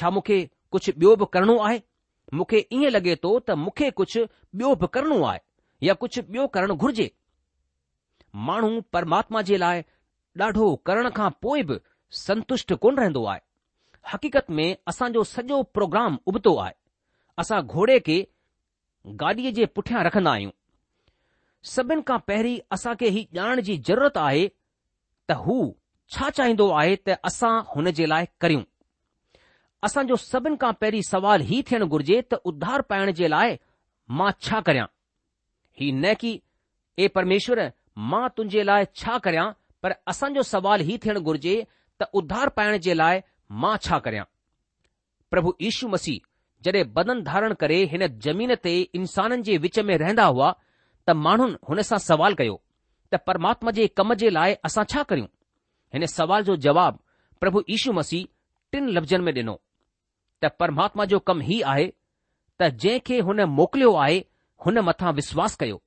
छा 0.00 0.12
मूंखे 0.18 0.38
कुझु 0.76 0.98
ॿियो 1.00 1.14
बि 1.22 1.26
करणो 1.38 1.56
आहे 1.70 1.82
मूंखे 2.34 2.58
ईअं 2.72 2.90
लॻे 2.90 3.14
थो 3.22 3.30
त 3.38 3.50
मूंखे 3.64 3.88
कुझु 4.00 4.22
ॿियो 4.24 4.74
बि 4.82 4.86
करणो 4.94 5.20
आहे 5.30 5.40
या 5.86 5.94
कुझु 6.02 6.20
ॿियो 6.30 6.46
करणु 6.54 6.74
घुर्जे 6.84 7.08
माण्हू 8.48 8.80
परमात्मा 8.96 9.40
जे 9.48 9.58
लाइ 9.58 9.82
ॾाढो 10.40 10.68
करण 10.88 11.08
खां 11.16 11.30
पोइ 11.42 11.62
बि 11.70 11.76
संतुष्ट 12.20 12.72
कोन 12.84 12.96
रहंदो 12.98 13.24
आहे 13.32 13.40
हक़ीक़त 14.12 14.50
में 14.58 14.68
असांजो 14.90 15.22
सॼो 15.32 15.60
प्रोग्राम 15.76 16.16
उबतो 16.32 16.54
आहे 16.64 16.72
असां 17.44 17.60
घोड़े 17.78 17.98
खे 18.06 18.18
गाॾीअ 19.22 19.50
जे 19.58 19.64
पुठियां 19.76 20.04
रखंदा 20.08 20.32
आहियूं 20.32 20.54
सभिनि 21.74 22.02
खां 22.08 22.18
पहिरीं 22.30 22.58
असां 22.78 22.94
खे 23.02 23.08
ही 23.16 23.26
ॼाणण 23.40 23.60
जी 23.68 23.76
ज़रूरत 23.88 24.16
आहे 24.28 24.46
त 25.30 25.38
हू 25.44 25.58
छा 26.14 26.30
चाहींदो 26.38 26.68
आहे 26.80 26.96
त 27.08 27.18
असां 27.30 27.52
हुन 27.74 27.90
जे 28.00 28.06
लाइ 28.14 28.24
करियूं 28.40 28.62
असांजो 29.84 30.16
सभिनि 30.16 30.56
खां 30.60 30.72
पहिरीं 30.80 31.00
सवालु 31.06 31.44
ई 31.56 31.62
थियणु 31.68 31.86
घुर्जे 31.94 32.18
त 32.30 32.34
उधार 32.48 32.80
पाइण 32.90 33.10
जे 33.20 33.28
लाइ 33.34 33.54
मां 34.18 34.28
छा 34.46 34.60
करियां 34.68 34.86
ही 35.80 35.86
न 35.94 36.12
की 36.20 36.30
ए 37.04 37.08
परमेश्वर 37.16 37.60
मां 38.10 38.26
तुंहिंजे 38.36 38.62
लाइ 38.68 38.84
छा 39.00 39.16
करियां 39.24 39.46
पर 39.82 39.94
असांजो 40.14 40.42
सवालु 40.50 40.86
ई 40.90 40.98
थियणु 41.06 41.20
घुर्जे 41.30 41.54
त 42.02 42.08
उधार 42.20 42.48
पाइण 42.58 42.76
जे 42.86 42.94
लाइ 43.00 43.22
मां 43.64 43.72
छा 43.86 43.98
करियां 44.04 44.26
प्रभु 45.34 45.54
यीशू 45.66 45.88
मसीह 45.96 46.22
जॾहिं 46.66 46.84
बदन 47.00 47.22
धारण 47.30 47.52
करे 47.64 47.78
हिन 47.94 48.06
ज़मीन 48.28 48.54
ते 48.66 48.74
इंसाननि 49.00 49.42
जे 49.50 49.56
विच 49.66 49.78
में 49.90 49.94
रहंदा 50.04 50.24
हुआ 50.36 50.52
त 51.06 51.16
माण्हुनि 51.26 51.58
हुन 51.70 51.82
सां 51.90 51.98
सवाल 52.06 52.38
कयो 52.42 52.56
त 53.14 53.22
परमात्मा 53.32 53.70
जे 53.80 53.86
कम 54.00 54.14
जे 54.24 54.30
लाइ 54.38 54.54
असां 54.70 54.84
छा 54.94 55.02
करियूं 55.12 55.28
हिन 55.96 56.06
सवाल 56.16 56.48
जो 56.50 56.56
जवाबु 56.68 57.04
प्रभु 57.44 57.64
यीशू 57.74 57.96
मसीह 58.00 58.32
टिनि 58.72 58.98
लफ़्ज़नि 58.98 59.28
में 59.30 59.34
ॾिनो 59.42 59.58
त 60.44 60.48
परमात्मा 60.60 61.04
जो 61.10 61.18
कमु 61.30 61.42
ई 61.56 61.60
आहे 61.72 61.84
त 62.60 62.68
जंहिंखे 62.84 63.18
हुन 63.26 63.40
मोकिलियो 63.58 63.92
आहे 64.04 64.16
हुन 64.66 64.78
मथां 64.88 65.12
विश्वास 65.18 65.54
कयो 65.62 65.78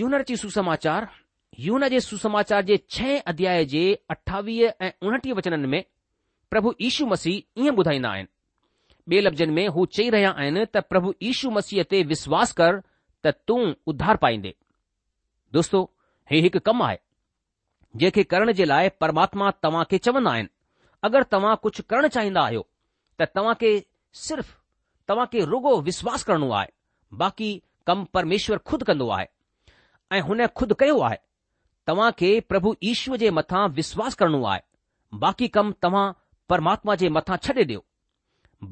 यूनर 0.00 0.22
जी 0.28 0.36
सुसमाचार 0.42 1.06
यून 1.66 1.84
जे 1.92 2.00
सुसमाचार 2.00 2.62
जे 2.70 2.76
छह 2.96 3.18
अध्याय 3.32 3.64
जे 3.74 3.82
अठावीह 4.14 4.84
ऐं 4.86 4.90
उणटीह 5.08 5.34
वचननि 5.36 5.66
में 5.74 5.82
प्रभु 6.50 6.72
इशू 6.88 7.06
मसीह 7.12 7.62
ईअं 7.64 7.74
ॿुधाईंदा 7.84 8.10
आहिनि 8.10 8.34
ॿिए 9.12 9.20
लफ़्ज़नि 9.20 9.52
में 9.58 9.66
हू 9.74 9.84
चई 9.98 10.08
रहिया 10.14 10.30
आहिनि 10.40 10.64
त 10.74 10.82
प्रभु 10.90 11.12
इशू 11.30 11.50
मसीह 11.56 11.82
ते 11.90 12.02
विश्वास 12.12 12.52
कर 12.60 12.80
त 13.26 13.34
तूं 13.48 13.60
उधार 13.92 14.16
पाईंदे 14.24 14.54
दोस्तो 15.58 15.82
हे 16.30 16.40
हिकु 16.46 16.60
कमु 16.70 16.84
आहे 16.88 16.98
जंहिंखे 18.02 18.22
करण 18.34 18.52
जे 18.60 18.64
लाइ 18.72 18.88
परमात्मा 19.04 19.50
तव्हां 19.62 19.84
खे 19.90 19.98
चवंदा 20.08 20.32
आहिनि 20.38 20.52
अगरि 21.08 21.24
तव्हां 21.32 21.54
कुझु 21.64 21.82
करणु 21.90 22.08
चाहींदा 22.18 22.42
आहियो 22.48 22.67
त 23.20 23.24
तव्हांखे 23.36 23.70
सिर्फ़ु 24.14 24.56
तव्हांखे 25.08 25.44
रुगो 25.52 25.70
विश्वासु 25.86 26.24
करिणो 26.26 26.50
आहे 26.58 26.68
बाक़ी 27.22 27.50
कमु 27.86 28.04
परमेश्वर 28.14 28.56
ख़ुदि 28.68 28.84
कंदो 28.88 29.08
आहे 29.16 29.26
ऐं 30.14 30.20
हुन 30.26 30.40
ख़ुदि 30.56 30.74
कयो 30.80 30.98
आहे 31.08 31.16
तव्हांखे 31.88 32.30
प्रभु 32.50 32.74
ईश्व 32.90 33.16
जे 33.22 33.30
मथां 33.38 33.64
विश्वास 33.78 34.14
करिणो 34.20 34.42
आहे 34.52 34.60
बाक़ी 35.24 35.46
कमु 35.56 35.72
तव्हां 35.82 36.06
परमात्मा 36.50 36.94
जे 37.00 37.08
मथां 37.16 37.36
छ्ॾे 37.42 37.54
ॾियो 37.66 37.80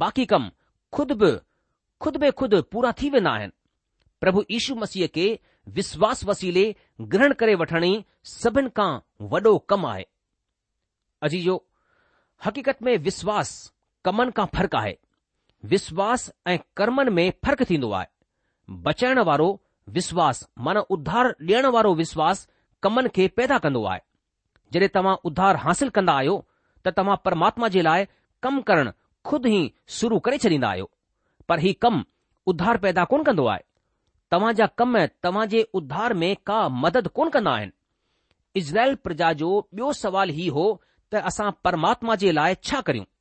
बाक़ी 0.02 0.24
कमु 0.34 0.48
ख़ुदि 0.94 1.14
बि 1.22 1.30
ख़ुदि 2.02 2.18
बे 2.26 2.30
ख़ुदि 2.38 2.60
पूरा 2.72 2.92
थी 3.02 3.10
वेंदा 3.16 3.30
आहिनि 3.34 3.56
प्रभु 4.20 4.42
ईशू 4.58 4.74
मसीह 4.84 5.06
खे 5.16 5.26
विश्वास 5.78 6.24
वसीले 6.30 6.64
ग्रहण 7.12 7.32
करे 7.42 7.54
वठणी 7.64 7.92
सभिनि 8.38 8.70
खां 8.78 8.90
वॾो 9.34 9.56
कमु 9.72 9.86
आहे 9.94 10.04
अजीजो 11.28 11.56
हक़ीक़त 12.46 12.82
में 12.86 12.96
विश्वासु 13.08 13.72
कमनि 14.06 14.30
खां 14.38 14.44
फ़र्क़ु 14.54 14.78
आहे 14.78 14.92
विश्वास 15.70 16.24
ऐं 16.50 16.58
कर्मनि 16.80 17.10
में 17.14 17.28
फ़र्क़ु 17.44 17.64
थीन्दो 17.70 17.90
आहे 18.00 18.08
बचाइण 18.84 19.18
वारो 19.28 19.46
विश्वास 19.96 20.42
मान 20.66 20.78
उद्धार 20.96 21.28
ॾियणु 21.46 21.70
वारो 21.76 21.90
विश्वास 22.02 22.42
कमनि 22.86 23.08
खे 23.16 23.26
पैदा 23.38 23.56
कंदो 23.64 23.82
आहे 23.92 24.00
जड॒हिं 24.74 24.88
तव्हां 24.98 25.14
उध्धार 25.30 25.56
हासिल 25.64 25.88
कंदा 25.96 26.12
आहियो 26.20 26.36
त 26.86 26.92
तव्हां 26.98 27.16
परमात्मा 27.26 27.68
जे 27.76 27.82
लाइ 27.88 28.06
कमु 28.46 28.62
करणु 28.70 28.90
खुद 29.30 29.46
ई 29.50 29.58
शुरू 29.96 30.18
करे 30.28 30.38
छॾींदा 30.46 30.70
आहियो 30.70 30.88
पर 31.50 31.64
हीउ 31.66 31.74
कमु 31.86 32.00
उधार 32.54 32.78
पैदा 32.86 33.04
कोन 33.14 33.24
कंदो 33.30 33.46
आहे 33.54 33.64
तव्हां 34.34 34.54
जा 34.62 34.66
कम 34.82 34.96
तव्हां 35.28 35.46
जे 35.56 35.64
उध्धार 35.82 36.14
में 36.22 36.28
का 36.52 36.60
मदद 36.84 37.08
कोन 37.20 37.34
कंदा 37.38 37.56
आहिनि 37.58 37.76
इज़राइल 38.64 38.94
प्रजा 39.08 39.32
जो 39.42 39.50
ॿियो 39.76 39.92
सवाल 40.04 40.36
हीउ 40.40 40.54
हो 40.60 40.68
त 41.12 41.26
असां 41.32 41.50
परमात्मा 41.68 42.14
जे 42.24 42.36
लाइ 42.40 42.60
छा 42.70 42.80
करियूं 42.90 43.12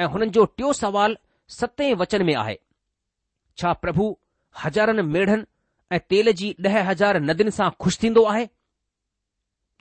ऐं 0.00 0.06
हुननि 0.12 0.26
जो 0.36 0.44
टियों 0.56 0.72
सवालु 0.72 1.16
सते 1.54 1.92
वचन 1.94 2.22
में 2.26 2.34
आहे 2.36 2.58
छा 3.58 3.72
प्रभु 3.84 4.06
हज़ारनि 4.64 5.02
मेढनि 5.16 5.44
ऐं 5.92 6.00
तेल 6.10 6.32
जी 6.40 6.54
ॾह 6.66 6.78
हज़ार 6.90 7.20
नदियुनि 7.20 7.50
सां 7.58 7.70
ख़ुशि 7.82 7.98
थींदो 8.02 8.24
आहे 8.32 8.48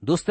दोस्त 0.10 0.30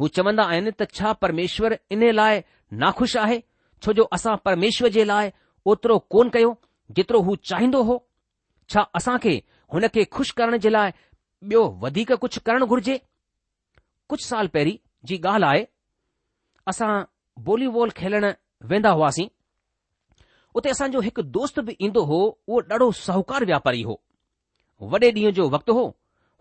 हू 0.00 0.08
चवंदा 0.18 0.44
आहिनि 0.52 0.70
त 0.82 0.86
छा 0.98 1.12
परमेश्वर 1.24 1.78
इन 1.96 2.04
लाइ 2.18 2.42
ना 2.82 2.92
आहे 3.24 3.42
छो 3.82 3.92
जो 3.98 4.02
असां 4.18 4.36
परमेश्वर 4.48 4.88
जे 4.98 5.04
लाइ 5.10 5.30
ओतिरो 5.72 5.98
कोन 6.14 6.30
कयो 6.36 6.54
जेतिरो 6.98 7.20
हू 7.30 7.36
चाहींदो 7.50 7.82
हो 7.90 7.96
छा 8.70 8.80
असांखे 9.00 9.34
हुन 9.74 9.88
खे 9.94 10.04
खु़शि 10.18 10.32
करण 10.38 10.58
जे 10.66 10.70
लाइ 10.78 10.92
ॿियो 11.50 11.60
वधीक 11.82 12.12
कुझु 12.22 12.40
करणु 12.46 12.66
घुर्जे 12.74 12.94
कुझु 14.10 14.24
साल 14.28 14.46
पहिरीं 14.54 14.78
जी 15.08 15.18
ॻाल्हि 15.32 15.48
आहे 15.48 15.66
असां 16.70 16.90
वेंदा 18.70 18.90
हुआसीं 18.90 19.26
उते 20.56 20.70
असांजो 20.70 21.00
हिकु 21.00 21.22
दोस्त 21.34 21.58
बि 21.66 21.72
ईंदो 21.86 22.02
हो 22.10 22.18
उहो 22.48 22.60
ॾाढो 22.74 22.90
साहूकार 23.00 23.44
व्यापारी 23.50 23.82
हो 23.88 23.94
वॾे 24.92 24.98
ॾींहं 25.18 25.30
जो 25.36 25.48
वक़्तु 25.54 25.72
हो 25.78 25.84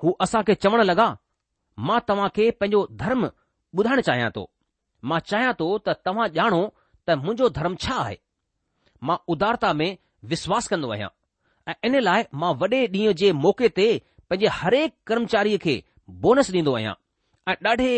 हू 0.04 0.12
असां 0.26 0.42
खे 0.48 0.56
चवण 0.66 0.82
लॻा 0.86 1.08
मां 1.88 2.00
तव्हां 2.08 2.30
खे 2.36 2.50
पंहिंजो 2.60 2.82
धर्म 3.02 3.28
ॿुधाइणु 3.80 4.02
चाहियां 4.08 4.30
थो 4.38 4.46
मां 5.10 5.20
चाहियां 5.32 5.54
थो 5.60 5.68
त 5.88 5.96
तव्हां 6.10 6.28
ॼाणो 6.40 6.62
त 7.08 7.18
मुंहिंजो 7.26 7.50
धर्म 7.60 7.76
छा 7.86 7.96
आहे 8.06 8.16
मां 9.10 9.18
उदारता 9.36 9.74
में 9.82 9.90
विश्वास 10.34 10.68
कंदो 10.74 10.92
आहियां 10.98 11.10
ऐं 11.72 11.76
इन 11.90 12.00
लाइ 12.08 12.24
मां 12.44 12.54
वॾे 12.64 12.82
ॾींहं 12.98 13.12
जे 13.22 13.32
मौके 13.44 13.68
ते 13.80 13.88
पंहिंजे 14.30 14.56
हरेक 14.64 14.96
कर्मचारीअ 15.12 15.62
खे 15.70 15.78
बोनस 16.26 16.52
ॾींदो 16.58 16.74
आहियां 16.82 16.94
ऐं 17.52 17.58
ॾाढे 17.72 17.92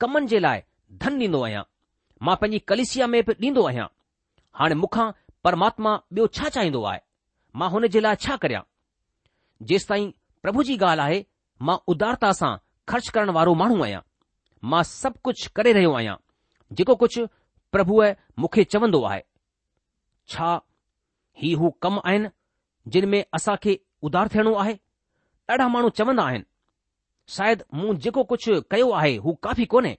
कमनि 0.00 0.26
जे 0.34 0.40
लाइ 0.48 0.62
धन 1.04 1.18
ॾींदो 1.28 1.42
आहियां 1.48 1.64
मां 2.22 2.36
पंहिंजी 2.40 2.58
कलिसिया 2.68 3.06
में 3.06 3.22
बि 3.24 3.32
ॾींदो 3.46 3.66
आहियां 3.66 3.86
हाणे 4.58 4.74
मूंखां 4.74 5.10
परमात्मा 5.44 5.94
ॿियो 6.12 6.26
छा 6.36 6.48
चाहींदो 6.48 6.82
आहे 6.90 7.00
मां 7.60 7.70
हुन 7.70 7.86
जे 7.94 8.00
लाइ 8.00 8.16
छा 8.26 8.36
करियां 8.44 8.62
जेस 9.70 9.88
ताईं 9.88 10.10
प्रभु 10.42 10.62
जी 10.68 10.76
ॻाल्हि 10.76 11.04
आहे 11.06 11.24
मां 11.68 11.76
उदारता 11.94 12.32
सां 12.40 12.56
ख़र्च 12.88 13.08
करण 13.16 13.30
वारो 13.38 13.54
माण्हू 13.62 13.82
आहियां 13.82 14.00
मां 14.72 14.82
सभु 14.92 15.18
कुझु 15.28 15.48
करे 15.60 15.72
रहियो 15.78 15.92
आहियां 16.00 16.16
जेको 16.80 16.94
कुझु 17.04 17.26
प्रभुअ 17.76 18.06
मूंखे 18.44 18.64
चवंदो 18.76 19.02
आहे 19.12 19.22
छा 20.34 20.48
ही 21.42 21.52
हू 21.62 21.70
कम 21.82 21.98
आहिनि 22.04 22.28
जिन 22.94 23.08
में 23.14 23.24
असां 23.40 23.56
खे 23.62 23.78
उधार 24.10 24.28
थियणो 24.34 24.54
आहे 24.64 24.72
ॾाढा 25.52 25.68
माण्हू 25.74 25.90
चवंदा 26.00 26.22
आहिनि 26.32 26.44
शायदि 27.36 27.64
मूं 27.78 27.94
जेको 28.04 28.22
कुझु 28.32 28.60
कयो 28.70 28.90
आहे 29.00 29.16
हू 29.26 29.32
काफ़ी 29.48 29.64
कोन्हे 29.74 29.96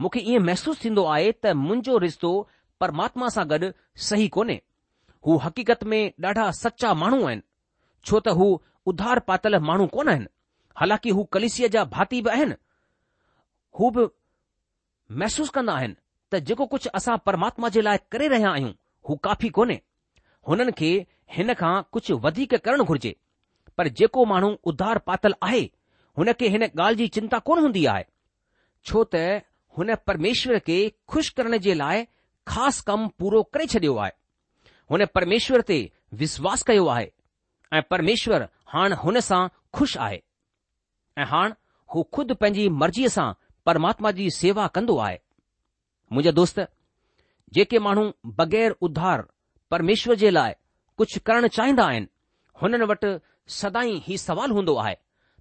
मूंखे 0.00 0.20
ईअं 0.32 0.42
महसूसु 0.44 0.80
थींदो 0.82 1.04
आहे 1.14 1.30
त 1.44 1.46
मुंहिंजो 1.66 1.96
रिश्तो 2.02 2.28
परमात्मा 2.80 3.26
सां 3.34 3.44
गॾु 3.50 3.68
सही 4.08 4.28
कोन्हे 4.36 4.56
हू 5.26 5.36
हक़ीक़त 5.44 5.82
में 5.92 6.00
ॾाढा 6.26 6.50
सचा 6.62 6.92
माण्हू 7.00 7.24
आहिनि 7.30 7.42
छो 8.10 8.20
त 8.28 8.32
हू 8.38 8.46
उधार 8.92 9.18
पातल 9.30 9.58
माण्हू 9.70 9.86
कोन 9.96 10.08
आहिनि 10.12 10.26
हालांकि 10.82 11.10
हू 11.18 11.24
कलिसीअ 11.36 11.68
जा 11.74 11.82
भाती 11.96 12.20
बि 12.24 12.30
आहिनि 12.36 12.54
हू 13.80 13.90
बि 13.98 14.06
महसूसु 15.22 15.52
कंदा 15.58 15.74
आहिनि 15.82 15.94
त 16.32 16.40
जेको 16.50 16.66
कुझु 16.76 16.90
असां 17.00 17.16
परमात्मा 17.26 17.68
जे 17.76 17.82
लाइ 17.88 17.98
करे 18.12 18.28
रहिया 18.34 18.50
आहियूं 18.56 18.72
हू 19.08 19.16
काफ़ी 19.28 19.48
कोन्हे 19.58 19.78
हुननि 20.48 20.72
खे 20.80 20.90
हिन 21.36 21.54
खां 21.62 21.74
कुझु 21.96 22.18
वधीक 22.28 22.54
करणु 22.64 22.84
घुर्जे 22.92 23.12
पर 23.78 23.88
जेको 24.00 24.24
माण्हू 24.32 24.50
उधार 24.72 24.98
पातल 25.10 25.34
आहे 25.50 25.62
हुन 26.18 26.32
खे 26.40 26.48
हिन 26.56 26.62
ॻाल्हि 26.72 26.96
जी 27.02 27.08
चिंता 27.20 27.38
कोन 27.50 27.64
हूंदी 27.66 27.86
आहे 27.96 28.04
छो 28.88 29.04
त 29.14 29.28
हुन 29.78 29.94
परमेश्वर 30.06 30.58
खे 30.66 30.78
खु़शि 31.08 31.32
करण 31.36 31.56
जे 31.66 31.74
लाइ 31.74 32.02
ख़ासि 32.48 32.82
कमु 32.86 33.08
पूरो 33.18 33.42
करे 33.54 33.66
छडि॒यो 33.72 33.96
आहे 34.04 34.12
हुन 34.90 35.04
परमेश्वर 35.14 35.60
ते 35.68 35.76
विश्वास 36.22 36.62
कयो 36.70 36.86
आहे 36.94 37.08
ऐं 37.78 37.82
परमेश्वर 37.90 38.46
हाणे 38.72 38.96
हुन 39.02 39.20
सां 39.28 39.46
ख़ुशि 39.76 39.98
आहे 40.06 40.18
ऐं 41.22 41.26
हाणे 41.34 41.54
हू 41.94 42.02
ख़ुदि 42.14 42.34
पंहिंजी 42.40 42.68
मर्ज़ीअ 42.80 43.08
सां 43.18 43.28
परमात्मा 43.68 44.10
जी 44.18 44.28
सेवा 44.40 44.66
कंदो 44.78 44.96
आहे 45.06 45.18
मुंहिंजा 46.12 46.30
दोस्त 46.40 46.60
जेके 47.58 47.78
माण्हू 47.86 48.04
बग़ैर 48.40 48.76
उधार 48.88 49.24
परमेश्वर 49.74 50.14
जे 50.24 50.30
लाइ 50.38 50.52
कुझु 50.98 51.20
करणु 51.30 51.48
चाहींदा 51.58 51.84
आहिनि 51.92 52.08
हुननि 52.62 52.84
वटि 52.92 53.14
सदाई 53.60 54.00
ही 54.08 54.16
सवाल 54.28 54.50
हूंदो 54.58 54.74
आहे 54.86 54.94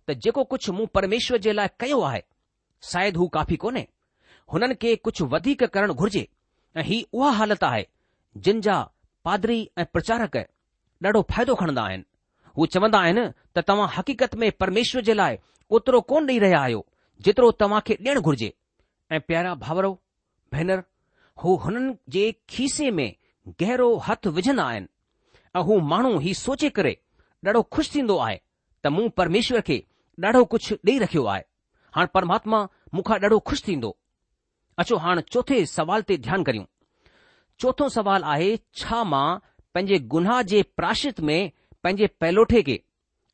त 0.07 0.11
जेको 0.25 0.43
कुझु 0.53 0.73
मूं 0.81 0.85
परमेश्वर 0.99 1.37
जे 1.47 1.53
लाइ 1.61 1.67
कयो 1.85 2.01
आहे 2.11 2.21
शायदि 2.91 3.19
हू 3.23 3.27
काफ़ी 3.37 3.55
कोन्हे 3.65 3.85
हुननि 4.53 4.75
खे 4.81 4.95
कुझु 5.05 5.25
वधीक 5.33 5.63
करणु 5.73 5.93
घुर्जे 6.01 6.23
ऐं 6.77 6.83
ही 6.89 6.97
उहा 7.17 7.31
हालति 7.39 7.65
आहे 7.71 7.85
जिन 8.45 8.61
जा 8.67 8.77
पादरी 9.25 9.59
ऐं 9.81 9.85
प्रचारक 9.93 10.35
ॾाढो 11.05 11.21
फ़ाइदो 11.31 11.53
खणंदा 11.59 11.81
आहिनि 11.89 12.03
हू 12.57 12.65
चवंदा 12.73 12.99
आहिनि 13.03 13.23
त 13.55 13.63
तव्हां 13.67 13.87
हक़ीक़त 13.97 14.33
में 14.41 14.49
परमेश्वर 14.61 15.01
जे 15.09 15.13
लाइ 15.19 15.37
ओतिरो 15.77 15.99
कोन 16.11 16.23
ॾेई 16.29 16.39
रहिया 16.45 16.59
आहियो 16.63 16.81
जेतिरो 17.27 17.51
तव्हां 17.61 17.81
खे 17.87 17.95
ॾियणु 18.07 18.21
घुर्जे 18.29 18.49
ऐं 19.15 19.19
प्यारा 19.29 19.53
भाउरो 19.65 19.91
भेनर 20.55 20.83
हू 21.43 21.55
हुननि 21.65 21.93
जे 22.17 22.25
खीसे 22.55 22.89
में 22.97 23.07
गहरो 23.61 23.89
हथ 24.09 24.27
विझंदा 24.39 24.65
आहिनि 24.71 24.91
ऐं 25.57 25.61
हू 25.69 25.79
माण्हू 25.93 26.17
ही 26.25 26.33
सोचे 26.43 26.69
करे 26.81 26.93
ॾाढो 27.47 27.61
खु़शि 27.77 27.91
थींदो 27.97 28.17
आहे 28.27 28.39
त 28.83 28.93
मूं 28.97 29.09
परमेश्वर 29.21 29.61
खे 29.69 29.77
ॾाढो 30.25 30.43
कुझु 30.55 30.75
ॾेई 30.91 30.99
रखियो 31.05 31.25
आहे 31.35 31.43
हाणे 31.95 32.13
परमात्मा 32.19 32.67
मूंखां 32.95 33.19
ॾाढो 33.25 33.39
खु़शि 33.51 33.63
थींदो 33.71 33.97
अचो 34.81 34.95
हाणे 35.03 35.21
चोथे 35.33 35.55
सवाल 35.69 36.01
ते 36.09 36.15
ध्यानु 36.25 36.43
करियूं 36.47 36.63
चोथो 37.61 37.87
सवाल 37.95 38.23
आहे 38.33 38.49
छा 38.81 38.99
मां 39.13 39.31
पंहिंजे 39.73 39.97
गुनाह 40.13 40.41
जे 40.51 40.61
प्राशित 40.79 41.19
में 41.29 41.41
पंहिंजे 41.83 42.07
पैलोठे 42.23 42.61
खे 42.67 42.77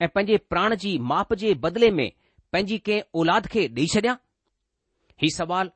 ऐं 0.01 0.07
पंहिंजे 0.15 0.37
प्राण 0.53 0.75
जी 0.83 0.93
माप 1.11 1.33
जे 1.43 1.53
बदिले 1.65 1.89
में 1.99 2.07
पंहिंजी 2.53 2.77
कंहिं 2.89 3.01
औलाद 3.21 3.47
खे 3.55 3.67
ॾेई 3.75 3.85
छॾियां 3.95 4.15
ही 5.23 5.29
सवाल 5.35 5.69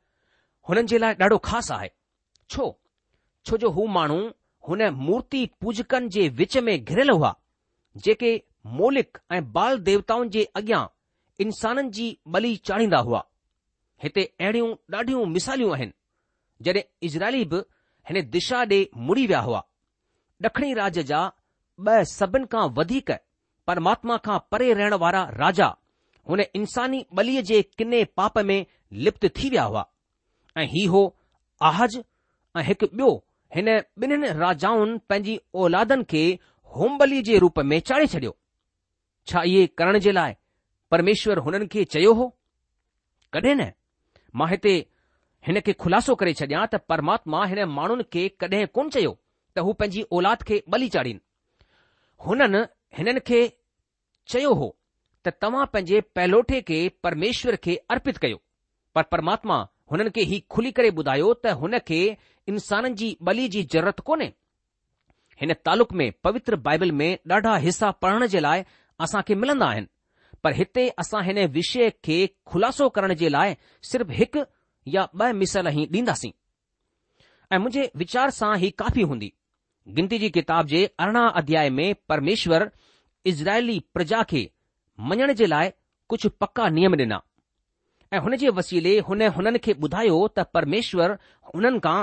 हुननि 0.69 0.87
जे 0.93 0.97
लाइ 1.05 1.13
ॾाढो 1.21 1.37
ख़ासि 1.51 1.73
आहे 1.77 1.91
छो 2.55 2.65
छो 3.49 3.57
जो 3.65 3.69
हू 3.77 3.85
माण्हू 3.99 4.19
हुन 4.69 4.83
मूर्ति 5.09 5.45
पूजकनि 5.61 6.09
जे 6.17 6.27
विच 6.41 6.57
में 6.69 6.75
घिरियल 6.83 7.09
हुआ 7.17 7.33
जेके 8.07 8.33
मौलिक 8.81 9.17
ऐं 9.37 9.43
बाल 9.59 9.79
देवताउनि 9.91 10.35
जे 10.37 10.47
अॻियां 10.61 10.83
इंसाननि 11.47 11.89
जी 11.99 12.09
बली 12.37 12.55
चाढ़ींदा 12.69 12.97
हुआ 13.11 13.23
हिते 14.03 14.21
अहिड़ियूं 14.41 14.69
ॾाढियूं 14.97 15.25
मिसालियूं 15.35 15.71
आहिनि 15.73 15.91
जॾहिं 16.65 16.83
इज़राइली 17.07 17.43
बि 17.53 17.57
हिन 18.09 18.21
दिशा 18.35 18.59
ॾे 18.73 18.79
मुड़ी 19.07 19.25
विया 19.27 19.39
हुआ 19.47 19.63
ॾखिणी 20.45 20.73
राज्य 20.79 21.03
जा 21.11 21.19
ॿ 21.87 22.03
सभिनि 22.11 22.45
खां 22.53 22.67
वधीक 22.77 23.11
परमात्मा 23.67 24.17
खां 24.27 24.37
परे 24.51 24.71
रहण 24.79 24.93
वारा 25.03 25.23
राजा 25.43 25.67
हुन 26.29 26.43
इंसानी 26.59 27.05
बलीअ 27.19 27.41
जे 27.49 27.61
किने 27.79 28.03
पाप 28.21 28.37
में 28.51 28.59
लिप्त 29.05 29.25
थी 29.37 29.49
विया 29.53 29.63
हुआ 29.71 29.85
ऐं 30.57 30.65
ही 30.75 30.83
हो 30.95 31.01
आहज 31.71 31.97
ऐं 32.57 32.63
हिकु 32.69 32.87
ॿियो 32.93 33.09
हिन 33.55 33.69
ॿिन्हिनि 34.03 34.29
राजाउनि 34.43 34.97
पंहिंजी 35.09 35.39
औलादनि 35.65 36.03
खे 36.13 36.23
होम 36.77 36.97
जे 37.31 37.37
रूप 37.45 37.59
में 37.73 37.79
चाढ़े 37.91 38.07
छडि॒यो 38.15 38.35
छा 39.31 39.41
इहे 39.53 39.65
करण 39.81 39.99
जे 40.07 40.11
लाइ 40.19 40.33
परमेश्वर 40.91 41.39
हुननि 41.47 41.67
खे 41.75 41.83
चयो 41.97 42.13
हो 42.21 42.27
कॾहिं 43.33 43.55
न 43.55 43.71
मां 44.37 44.49
हिते 44.49 44.73
हिन 45.47 45.59
खे 45.65 45.73
खु़लासो 45.85 46.13
करे 46.21 46.33
छॾियां 46.41 46.63
त 46.73 46.79
परमात्मा 46.93 47.43
हिन 47.51 47.63
माण्हुनि 47.77 48.03
खे 48.15 48.27
कॾहिं 48.43 48.65
कोन 48.77 48.89
चयो 48.95 49.11
त 49.13 49.67
हू 49.67 49.73
पंहिंजी 49.81 50.01
औलाद 50.17 50.43
खे 50.49 50.61
बली 50.75 50.89
चाढ़ीनि 50.95 51.25
हुननि 52.25 52.63
हिननि 52.97 53.23
खे 53.31 53.39
चयो 54.33 54.53
हो 54.61 54.67
त 55.25 55.35
तव्हां 55.45 55.65
पंहिंजे 55.75 56.01
पहलोठे 56.19 56.61
खे 56.71 56.79
परमेश्वर 57.07 57.55
खे 57.67 57.75
अर्पित 57.95 58.17
कयो 58.25 58.41
पर 58.95 59.09
परमात्मा 59.15 59.59
हुननि 59.93 60.15
खे 60.17 60.27
ही 60.33 60.43
खुली 60.55 60.71
करे 60.79 60.91
ॿुधायो 61.03 61.31
त 61.45 61.55
हुन 61.63 61.79
खे 61.91 62.01
इंसाननि 62.53 62.99
जी 63.03 63.09
बली 63.31 63.47
जी 63.55 63.63
ज़रूरत 63.77 63.99
कोन्हे 64.11 64.31
हिन 65.41 65.53
तालुक 65.65 65.93
में 66.01 66.07
पवित्र 66.27 66.55
बाइबल 66.67 66.91
में 67.01 67.09
ॾाढा 67.33 67.55
हिसा 67.67 67.91
पढ़ण 68.05 68.27
जे 68.35 68.39
लाइ 68.47 68.63
असांखे 69.05 69.35
मिलंदा 69.43 69.67
आहिनि 69.75 69.87
पर 70.43 70.53
हिते 70.59 70.87
असां 71.03 71.23
हिन 71.27 71.39
विषय 71.57 71.89
खे 72.07 72.19
खुलासो 72.51 72.89
करण 72.97 73.13
जे 73.21 73.29
लाइ 73.35 73.55
सिर्फ़ 73.91 74.11
हिकु 74.19 74.43
या 74.95 75.01
ॿ 75.21 75.33
मिसल 75.39 75.67
ई 75.71 75.83
ॾींदासीं 75.95 76.31
ऐं 77.51 77.57
मुंहिंजे 77.61 77.83
विचार 78.01 78.29
सां 78.39 78.51
ही 78.61 78.69
काफ़ी 78.83 79.01
हूंदी 79.09 79.29
गिनती 79.97 80.17
जी 80.23 80.29
किताब 80.37 80.67
जे 80.71 80.81
अरिड़हं 81.03 81.27
अध्याय 81.41 81.69
में 81.79 81.89
परमेश्वर 82.11 82.65
इज़राइली 83.31 83.79
प्रजा 83.97 84.21
खे 84.31 84.41
मञण 85.11 85.33
जे 85.41 85.45
लाइ 85.53 85.69
कुझु 86.13 86.29
पका 86.43 86.69
नियम 86.77 86.93
ॾिना 87.03 87.19
ऐं 88.15 88.19
हुन 88.27 88.35
जे 88.43 88.49
वसीले 88.61 88.97
हुन 89.09 89.21
हुननि 89.37 89.59
खे 89.67 89.73
ॿुधायो 89.83 90.19
त 90.37 90.47
परमेश्वर 90.57 91.17
हुननि 91.53 91.79
खां 91.87 91.99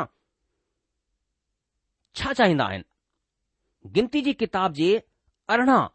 छा 2.21 2.33
चाहींदा 2.41 2.65
आहिनि 2.73 3.93
गिनती 3.97 4.21
जी 4.29 4.33
किताब 4.45 4.73
जे 4.83 4.91
अरिड़हं 5.55 5.87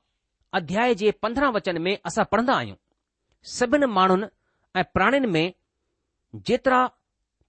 अध्याय 0.58 0.94
जे 1.02 1.12
पंद्रहं 1.22 1.52
वचन 1.54 1.78
में 1.82 1.96
असां 2.06 2.24
पढ़ंदा 2.32 2.54
आहियूं 2.56 2.76
सभिनि 3.58 3.86
माण्हुनि 3.98 4.26
ऐं 4.80 4.84
प्राणियुनि 4.94 5.28
में 5.36 5.46
जेतिरा 6.48 6.82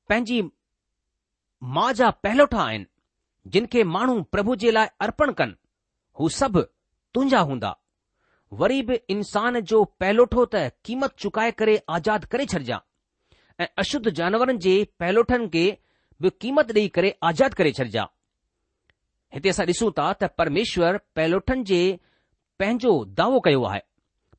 पंहिंजी 0.09 0.41
माउ 1.77 1.93
जा 1.99 2.11
पहलोठा 2.25 2.63
आहिनि 2.65 2.87
जिन 3.53 3.67
खे 3.73 3.83
माण्हू 3.97 4.23
प्रभु 4.33 4.55
जे 4.63 4.71
लाइ 4.77 4.87
अर्पण 5.07 5.33
कनि 5.41 5.57
हू 6.21 6.29
सभु 6.39 6.61
तुंहिंजा 7.15 7.41
हूंदा 7.51 7.73
वरी 8.61 8.81
बि 8.89 8.99
इंसान 9.17 9.59
जो 9.73 9.83
पहलोठो 10.03 10.45
त 10.55 10.63
क़ीमत 10.87 11.15
चुकाए 11.25 11.51
करे 11.61 11.77
आज़ाद 11.99 12.25
करे 12.35 12.47
छॾिजा 12.55 12.81
ऐं 13.61 13.67
अशुद्ध 13.85 14.09
जानवरनि 14.23 14.59
जे 14.67 14.75
पहलोठनि 15.03 15.49
खे 15.57 15.65
बि 16.25 16.31
क़ीमत 16.45 16.73
ॾेई 16.79 16.89
करे 16.99 17.13
आज़ाद 17.31 17.55
करे 17.61 17.73
छॾिजांइ 17.79 18.07
हिते 19.35 19.49
असां 19.55 19.67
ॾिसूं 19.71 19.91
था 19.99 20.13
त 20.23 20.31
परमेश्वर 20.43 20.99
पहलोठनि 21.19 21.65
जे 21.73 21.81
पंहिंजो 22.63 22.91
दावो 23.19 23.39
कयो 23.45 23.63
आहे 23.69 23.81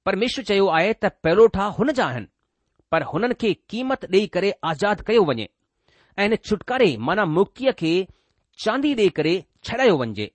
परमेश्वर 0.08 0.44
चयो 0.50 0.68
आहे 0.76 0.92
त 1.04 1.10
पैरोठा 1.24 1.64
हुन 1.78 1.92
जा 1.98 2.04
आहिनि 2.12 2.28
पर 2.94 3.04
हुननि 3.14 3.36
खे 3.42 3.50
क़ीमत 3.72 4.06
ॾेई 4.18 4.28
करे 4.36 4.52
आज़ादु 4.70 5.04
कयो 5.08 5.24
वञे 5.30 5.48
ऐं 6.18 6.28
हिन 6.28 6.36
छुटकारे 6.48 6.88
माना 7.08 7.26
मुक्तिअ 7.38 7.72
खे 7.82 7.92
चांदी 8.64 8.92
ॾेई 9.00 9.10
करे 9.18 9.34
छॾायो 9.68 9.96
वञे 10.02 10.28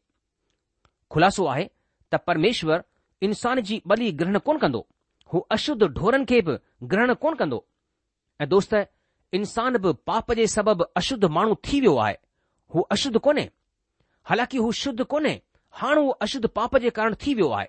ख़ुलासो 1.12 1.44
आहे 1.52 1.64
त 2.12 2.20
परमेश्वर 2.28 2.78
इंसान 3.26 3.56
जी 3.68 3.80
बली 3.90 4.08
ग्रहण 4.20 4.36
कोन्ह 4.46 4.60
कंदो 4.64 4.80
हू 5.32 5.38
अशुद्ध 5.56 5.82
ढोरनि 6.00 6.24
खे 6.30 6.38
बि 6.46 6.54
ग्रहण 6.92 7.14
कोन 7.24 7.34
कंदो 7.40 7.58
ऐं 8.42 8.48
दोस्त 8.52 8.74
इंसान 9.40 9.76
बि 9.86 9.92
पाप 10.10 10.32
जे 10.40 10.46
सबबि 10.58 10.90
अशुद्ध 11.00 11.24
माण्हू 11.36 11.56
थी 11.66 11.80
वियो 11.86 11.96
आहे 12.04 12.14
हू 12.74 12.86
अशुद्ध 12.98 13.16
कोन्हे 13.30 13.46
हालांकि 14.28 14.56
हू 14.64 14.70
शुद्ध 14.82 15.00
कोन्हे 15.14 15.34
हाणे 15.80 16.00
हू 16.04 16.10
अशुद्ध 16.28 16.46
पाप 16.60 16.76
जे 16.86 16.90
कारण 17.00 17.14
थी 17.26 17.34
वियो 17.42 17.50
आहे 17.60 17.68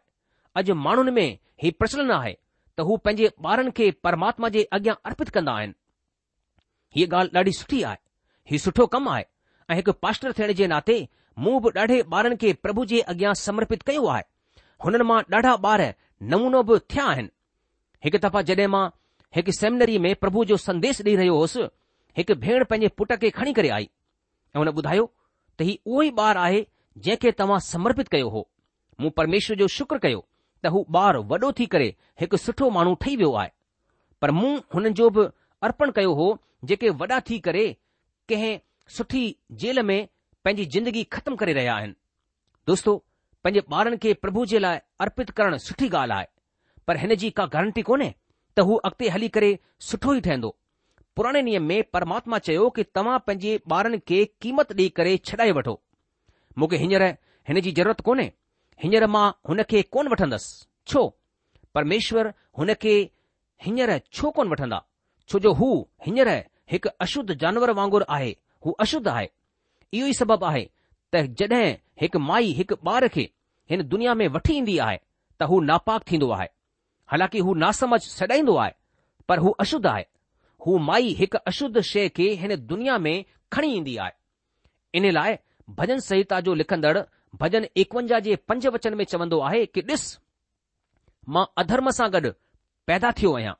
अॼु 0.59 0.73
माण्हुनि 0.85 1.11
में 1.17 1.29
हीउ 1.63 1.71
प्रचलन 1.79 2.11
आहे 2.19 2.33
त 2.77 2.81
हू 2.87 2.95
पंहिंजे 3.05 3.27
ॿारनि 3.45 3.71
खे 3.77 3.89
परमात्मा 4.05 4.49
जे 4.55 4.63
अॻियां 4.75 4.95
अर्पित 5.09 5.29
कंदा 5.35 5.53
आहिनि 5.59 5.73
हीअ 6.95 7.05
ॻाल्हि 7.13 7.33
ॾाढी 7.37 7.51
सुठी 7.59 7.81
आहे 7.89 7.97
हीउ 8.51 8.59
सुठो 8.65 8.85
कमु 8.95 9.09
आहे 9.15 9.23
ऐं 9.71 9.75
हिकु 9.79 9.91
पास्टर 10.03 10.31
थियण 10.37 10.51
जे 10.59 10.67
नाते 10.73 10.95
मूं 11.43 11.55
बि 11.63 11.69
ॾाढे 11.79 11.97
ॿारनि 12.13 12.35
खे 12.43 12.53
प्रभु 12.63 12.85
जे 12.91 12.99
अॻियां 13.13 13.33
समर्पित 13.45 13.81
कयो 13.91 14.05
आहे 14.13 14.23
हुननि 14.85 15.03
मां 15.11 15.19
ॾाढा 15.35 15.53
ॿार 15.69 15.83
नमूनो 16.33 16.61
बि 16.71 16.79
थिया 16.93 17.05
आहिनि 17.11 17.33
हिकु 18.07 18.21
दफ़ा 18.27 18.41
जॾहिं 18.51 18.67
मां 18.75 18.85
हिकु 19.39 19.51
सेमिनरी 19.61 19.97
में 20.07 20.11
प्रभु 20.23 20.45
जो 20.53 20.57
संदेश 20.67 21.01
ॾेई 21.07 21.15
रहियो 21.23 21.35
होसि 21.43 21.67
हिकु 22.21 22.39
भेण 22.47 22.63
पंहिंजे 22.71 22.91
पुट 22.99 23.13
खे 23.23 23.29
खणी 23.41 23.53
करे 23.59 23.69
आई 23.79 23.89
ऐं 24.55 24.63
हुन 24.63 24.73
ॿुधायो 24.75 25.07
त 25.59 25.69
हीउ 25.71 25.77
उहो 25.93 26.01
ई 26.11 26.15
ॿारु 26.29 26.39
आहे 26.47 26.65
जंहिंखे 27.05 27.37
तव्हां 27.43 27.59
समर्पित 27.73 28.13
कयो 28.17 28.29
हो 28.37 28.47
मूं 29.01 29.09
परमेश्वर 29.21 29.57
जो 29.63 29.67
शुक्र 29.79 29.97
कयो 30.07 30.25
त 30.63 30.67
हू 30.73 30.79
ॿार 30.99 31.17
वॾो 31.31 31.51
थी 31.59 31.65
करे 31.73 31.87
हिकु 32.21 32.37
सुठो 32.45 32.69
माण्हू 32.77 32.95
ठही 33.03 33.15
वियो 33.15 33.33
आहे 33.41 33.51
पर 34.21 34.31
मूं 34.39 34.49
हुननि 34.73 34.89
जो 34.99 35.09
बि 35.17 35.25
अर्पण 35.67 35.91
कयो 35.97 36.13
हो 36.19 36.25
जेके 36.71 36.89
वॾा 37.01 37.19
थी 37.29 37.37
करे 37.47 37.65
कंहिं 38.29 38.57
सुठी 38.97 39.21
जेल 39.61 39.81
में 39.89 39.99
पंहिंजी 40.45 40.65
ज़िंदगी 40.73 41.03
ख़तमु 41.15 41.35
करे 41.41 41.53
रहिया 41.59 41.73
आहिनि 41.75 41.93
दोस्तो 42.71 42.95
पंहिंजे 43.43 43.61
ॿारनि 43.75 43.97
खे 44.05 44.13
प्रभु 44.23 44.45
जे 44.53 44.59
लाइ 44.65 44.79
अर्पित 45.05 45.29
करणु 45.39 45.57
सुठी 45.67 45.89
ॻाल्हि 46.01 46.17
आहे 46.17 46.27
पर 46.87 46.97
हिन 47.03 47.15
जी 47.23 47.29
का 47.39 47.45
गारंटी 47.55 47.81
कोन्हे 47.91 48.09
त 48.55 48.65
हू 48.69 48.75
अॻिते 48.89 49.09
हली 49.15 49.27
करे 49.37 49.51
सुठो 49.91 50.13
ई 50.19 50.21
ठहिंदो 50.27 50.55
पुराणे 51.15 51.41
नियम 51.49 51.63
में 51.71 51.77
परमात्मा 51.95 52.37
चयो 52.49 52.69
कि 52.75 52.83
तव्हां 52.97 53.17
पंहिंजे 53.27 53.59
ॿारनि 53.79 53.99
खे 54.11 54.23
क़ीमत 54.41 54.71
ॾेई 54.79 54.89
करे 55.01 55.15
छॾाए 55.31 55.51
वठो 55.59 55.77
मूंखे 56.59 56.77
हींअर 56.83 57.07
हिन 57.49 57.59
जी 57.67 57.71
ज़रूरत 57.79 58.01
कोन्हे 58.09 58.31
हींअर 58.83 59.05
मां 59.13 59.29
हुन 59.49 59.61
खे 59.69 59.81
कोन 59.93 60.07
वठंदसि 60.09 60.65
छो 60.87 61.01
परमेश्वर 61.75 62.27
हुन 62.59 62.73
खे 62.81 62.93
हींअर 63.65 63.97
छो 64.13 64.29
कोन 64.37 64.49
वठंदा 64.51 64.79
छो 65.29 65.39
जो 65.45 65.51
हू 65.59 65.67
हींअर 66.05 66.27
हिकु 66.71 66.89
अशुद्ध 67.05 67.33
जानवर 67.41 67.71
वांगुरु 67.79 68.05
आहे 68.17 68.31
हू 68.65 68.71
अशुद्ध 68.85 69.07
आहे 69.07 69.27
इहो 69.97 70.07
ई 70.07 70.13
सबबु 70.21 70.45
आहे 70.51 70.63
त 71.15 71.23
जड॒हिं 71.41 72.19
माई 72.29 72.51
हिकु 72.59 72.75
ॿार 72.91 73.07
खे 73.15 73.27
हिन 73.69 73.83
दुनिया 73.93 74.13
में 74.19 74.27
वठी 74.35 74.55
ईंदी 74.61 74.77
आहे 74.87 74.97
त 75.41 75.49
हू 75.51 75.59
नापाक 75.71 76.03
थींदो 76.09 76.29
आहे 76.37 76.47
हालांकि 77.11 77.39
हू 77.47 77.53
नासमझ 77.65 78.01
सॾाईंदो 78.07 78.55
आहे 78.63 78.71
पर 79.29 79.39
हू 79.45 79.51
अशुद्ध 79.65 79.85
आहे 79.87 80.03
हू 80.65 80.77
माई 80.89 81.13
हिकु 81.19 81.37
अशुद्ध 81.51 81.79
शइ 81.91 82.09
खे 82.15 82.29
हिन 82.41 82.55
दुनिया 82.71 82.97
में 83.05 83.17
खणी 83.53 83.73
ईंदी 83.75 83.97
आहे 84.05 84.17
इन 84.99 85.11
लाइ 85.19 85.35
भजन 85.79 85.99
संहिता 86.09 86.39
जो 86.47 86.53
लिखंदड़ 86.61 86.97
भजन 87.37 87.65
एकवंजाह 87.77 88.19
जे 88.27 88.35
पंज 88.47 88.67
वचन 88.73 88.93
में 88.97 89.03
चवंदो 89.05 89.39
आहे 89.47 89.65
कि 89.65 89.81
ॾिस 89.89 90.05
मां 91.35 91.45
अधर्म 91.63 91.89
सां 91.97 92.09
गॾु 92.13 92.31
पैदा 92.87 93.11
थियो 93.19 93.33
आहियां 93.35 93.53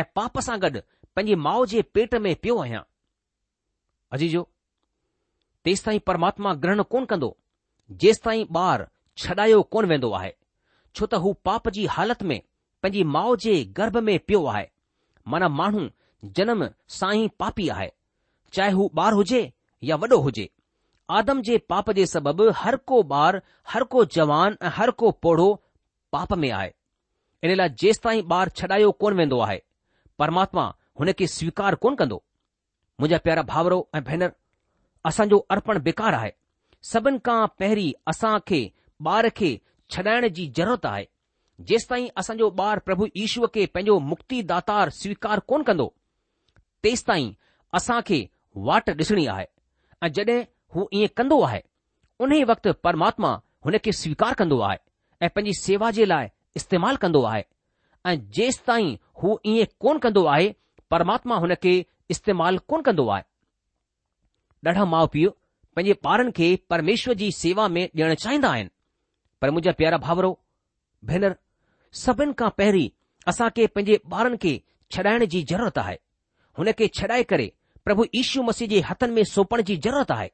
ऐं 0.00 0.04
पाप 0.16 0.38
सां 0.48 0.58
गॾु 0.60 0.80
पंहिंजी 1.16 1.34
माउ 1.46 1.64
जे 1.72 1.82
पेट 1.94 2.14
में 2.26 2.34
पियो 2.42 2.58
आहियां 2.62 2.82
अजी 4.16 4.28
जो 4.28 4.46
तेस 5.64 5.84
ताईं 5.84 6.00
परमात्मा 6.06 6.52
ग्रहण 6.64 6.82
कोन 6.94 7.04
कंदो 7.12 7.36
जेसि 8.04 8.20
ताईं 8.24 8.44
ॿार 8.60 8.86
छॾायो 9.18 9.62
कोन 9.74 9.86
वेंदो 9.94 10.10
आहे 10.20 10.32
छो 10.94 11.06
त 11.06 11.20
हू 11.24 11.32
पाप 11.44 11.68
जी 11.78 11.86
हालति 11.96 12.24
में 12.30 12.40
पंहिंजी 12.82 13.02
माउ 13.16 13.36
जे 13.46 13.62
गर्भ 13.80 13.96
में 14.10 14.18
पियो 14.28 14.44
आहे 14.54 14.68
माना 15.32 15.48
माण्हू 15.60 15.88
जनम 16.38 16.68
सां 17.00 17.12
ई 17.16 17.28
पापी 17.38 17.68
आहे 17.78 17.90
चाहे 18.52 18.70
हू 18.78 18.90
ॿारु 19.00 19.16
हुजे 19.16 19.42
या 19.90 19.96
वॾो 20.04 20.20
हुजे 20.22 20.48
आदम 21.18 21.40
जे 21.46 21.56
पाप 21.72 21.90
जे 21.98 22.04
सबबि 22.08 22.44
हर 22.56 22.76
को 22.90 22.98
ॿारु 23.12 23.38
हर 23.70 23.84
को 23.94 24.04
जवान 24.16 24.56
ऐं 24.66 24.70
हर 24.74 24.90
को 25.02 25.10
पौढो 25.24 25.46
पाप 26.12 26.32
में 26.42 26.50
आहे 26.58 26.70
इन 27.44 27.54
लाइ 27.60 27.68
जेसत 27.82 28.02
ताईं 28.04 28.22
ॿारु 28.34 28.50
छॾायो 28.60 28.90
कोन 29.02 29.14
वेंदो 29.20 29.40
आहे 29.46 29.60
परमात्मा 30.22 30.64
हुन 31.00 31.12
खे 31.20 31.26
स्वीकार 31.32 31.74
कोन 31.86 31.94
कंदो 32.02 32.22
मुंहिंजा 33.00 33.18
प्यारा 33.26 33.42
भाउरो 33.54 33.78
ऐं 33.96 34.02
भेनरु 34.10 34.32
असांजो 35.10 35.38
अर्पण 35.56 35.78
बेकार 35.88 36.14
आहे 36.20 36.32
सभिनि 36.92 37.18
खां 37.28 37.38
पहिरीं 37.62 37.92
असां 38.14 38.34
खे 38.50 38.60
ॿार 39.08 39.28
खे 39.40 39.50
छॾाइण 39.94 40.28
जी 40.38 40.46
ज़रूरत 40.58 40.86
आहे 40.92 41.06
जेसिताईं 41.72 42.08
असांजो 42.22 42.48
ॿार 42.64 42.78
प्रभु 42.88 43.08
ईश्वर 43.24 43.52
खे 43.54 43.66
पंहिंजो 43.74 43.98
मुक्ति 44.12 44.42
दातार 44.54 44.90
स्वीकार 45.02 45.40
कोन 45.52 45.62
कंदो 45.70 45.92
तेसि 46.82 47.04
ताईं 47.08 47.32
असां 47.80 48.00
खे 48.10 48.22
वाट 48.70 48.90
ॾिसणी 48.96 49.26
आहे 49.36 49.46
ऐं 50.04 50.12
जॾहिं 50.18 50.38
हू 50.74 50.88
इएं 50.94 51.08
कंदो 51.16 51.40
आहे 51.44 51.62
उन 52.24 52.32
ई 52.34 52.42
वक़्ति 52.50 52.72
परमात्मा 52.84 53.30
हुन 53.66 53.78
खे 53.84 53.92
स्वीकार 54.02 54.34
कंदो 54.40 54.58
आहे 54.68 54.78
ऐं 55.22 55.28
पंहिंजी 55.34 55.52
सेवा 55.60 55.90
जे 55.96 56.04
लाइ 56.04 56.28
इस्तेमालु 56.56 56.96
कंदो 57.04 57.22
आहे 57.30 57.44
ऐं 58.06 58.16
जेसि 58.36 58.60
ताईं 58.66 58.96
हू 59.22 59.38
इएं 59.52 59.66
कोन 59.80 59.98
कंदो 60.04 60.24
आहे 60.34 60.54
परमात्मा 60.90 61.36
हुन 61.44 61.54
खे 61.62 61.72
इस्तेमालु 62.16 62.58
कोन 62.68 62.82
कंदो 62.88 63.08
आहे 63.16 63.24
ॾाढा 64.66 64.84
माउ 64.94 65.06
पीउ 65.12 65.30
पंहिंजे 65.76 65.98
ॿारनि 66.06 66.32
खे 66.38 66.48
परमेश्वर 66.70 67.14
जी 67.20 67.30
सेवा 67.42 67.66
में 67.76 67.84
ॾियणु 67.84 68.14
चाहींदा 68.24 68.48
आहिनि 68.54 68.70
पर 69.42 69.50
मुंहिंजा 69.50 69.72
प्यारा 69.78 69.98
भाउरो 70.06 70.30
भेनरु 71.10 71.34
सभिनि 72.04 72.32
खां 72.40 72.50
पहिरीं 72.58 72.88
असांखे 73.32 73.66
पंहिंजे 73.76 73.96
ॿारनि 74.12 74.36
खे 74.42 74.52
छॾाइण 74.94 75.24
जी 75.34 75.42
ज़रूरत 75.52 75.78
आहे 75.84 75.96
हुन 76.58 76.72
खे 76.80 76.88
छडाए 77.00 77.22
करे 77.32 77.50
प्रभु 77.84 78.04
ईशु 78.22 78.42
मसीह 78.50 78.68
जे 78.74 78.80
हथनि 78.90 79.12
में 79.16 79.24
सौपण 79.34 79.62
जी 79.70 79.76
ज़रूरत 79.86 80.10
आहे 80.18 80.30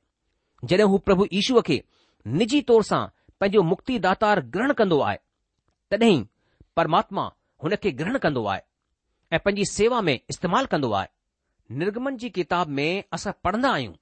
जॾहिं 0.64 0.84
हू 0.88 0.98
प्रभु 1.06 1.26
ईशूअ 1.40 1.60
खे 1.66 1.82
निजी 2.40 2.60
तौर 2.70 2.82
सां 2.90 3.04
पंहिंजो 3.40 3.62
मुक्तिदातार 3.72 4.40
ग्रहण 4.54 4.72
कंदो 4.78 4.98
आहे 5.08 5.18
तॾहिं 5.90 6.24
परमात्मा 6.76 7.28
हुन 7.64 7.74
खे 7.82 7.90
ग्रहण 8.00 8.18
कंदो 8.24 8.44
आहे 8.52 8.60
ऐं 9.32 9.38
पंहिंजी 9.44 9.64
सेवा 9.72 10.00
में 10.08 10.18
इस्तेमालु 10.30 10.66
कंदो 10.72 10.90
आहे 11.00 11.76
निर्गमन 11.78 12.16
जी 12.22 12.30
किताब 12.38 12.68
में 12.78 13.02
असां 13.18 13.32
पढ़ंदा 13.44 13.70
आहियूं 13.72 13.92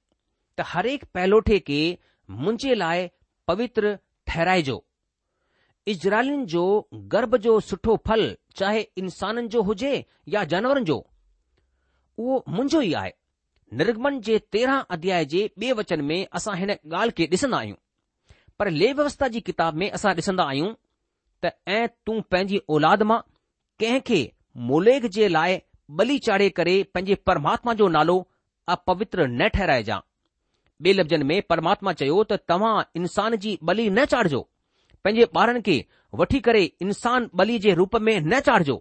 त 0.57 0.67
हरेक 0.73 1.03
पहलोठे 1.13 1.59
खे 1.69 1.79
मुंहिंजे 2.43 2.75
लाइ 2.83 3.07
पवित्र 3.47 3.97
ठहिराइजो 4.27 4.77
इजराइलनि 5.93 6.45
जो 6.53 6.63
गर्व 7.15 7.37
जो 7.47 7.59
सुठो 7.69 7.95
फल 8.05 8.25
चाहे 8.59 8.79
इंसाननि 9.03 9.47
जो 9.55 9.61
हुजे 9.71 9.93
या 10.35 10.43
जानवरनि 10.53 10.85
जो 10.91 10.97
उहो 12.19 12.43
मुंहिंजो 12.47 12.81
ई 12.81 12.93
आहे 13.01 13.11
निर्गमन 13.77 14.19
जे 14.25 14.37
तेरहं 14.53 14.83
अध्याय 14.95 15.25
जे 15.31 15.39
ॿिए 15.61 15.71
वचन 15.79 16.01
में 16.09 16.17
असां 16.39 16.55
हिन 16.57 16.69
ॻाल्हि 16.71 17.11
खे 17.17 17.25
ॾिसंदा 17.33 17.57
आहियूं 17.57 17.75
पर 18.59 18.69
लेह 18.81 18.93
व्यवस्था 18.99 19.27
जी 19.33 19.39
किताब 19.49 19.75
में 19.81 19.89
असां 19.97 20.13
ॾिसंदा 20.21 20.43
आहियूं 20.51 20.69
त 21.45 21.51
ऐं 21.77 21.85
तूं 22.05 22.15
पंहिंजी 22.31 22.59
औलाद 22.75 23.03
मां 23.11 23.19
कंहिं 23.83 24.01
खे 24.09 25.07
जे 25.17 25.27
लाइ 25.37 25.57
बली 26.01 26.17
चाढ़े 26.27 26.49
करे 26.59 26.75
पंहिंजे 26.93 27.15
परमात्मा 27.31 27.73
जो 27.81 27.87
नालो 27.97 28.15
अपवित्र 28.77 29.27
न 29.31 29.47
ठहराइ 29.57 29.83
ॿिए 30.85 30.93
लफ़्ज़नि 30.93 31.23
में 31.31 31.41
परमात्मा 31.49 31.91
चयो 32.03 32.23
त 32.29 32.37
तव्हां 32.51 32.71
इंसान 33.01 33.35
जी 33.43 33.57
बली 33.71 33.89
न 33.89 34.03
चाढ़िजो 34.13 34.39
पंहिंजे 35.03 35.27
ॿारनि 35.41 35.61
खे 35.67 35.75
वठी 36.21 36.39
करे 36.47 36.63
इंसान 36.87 37.29
बली 37.41 37.59
जे 37.67 37.73
रूप 37.81 37.95
में 38.07 38.13
न 38.31 38.39
चाढ़िजो 38.49 38.75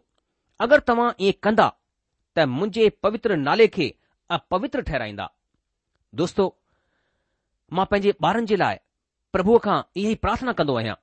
अगरि 0.68 0.84
तव्हां 0.92 1.10
ईअं 1.28 1.38
कंदा 1.48 1.66
त 2.36 2.46
मुंहिंजे 2.54 2.88
पवित्र 3.06 3.36
नाले 3.46 3.66
खे 3.78 3.86
ऐं 4.32 4.36
पवित्र 4.50 4.80
ठहिराईंदा 4.82 5.28
दोस्तो 6.20 6.44
मां 7.76 7.84
पंहिंजे 7.90 8.12
ॿारनि 8.24 8.46
जे 8.50 8.56
लाइ 8.56 8.76
प्रभुअ 9.32 9.58
खां 9.66 9.76
ईअं 10.02 10.10
ई 10.10 10.14
प्रार्थना 10.24 10.52
कंदो 10.60 10.74
आहियां 10.80 10.94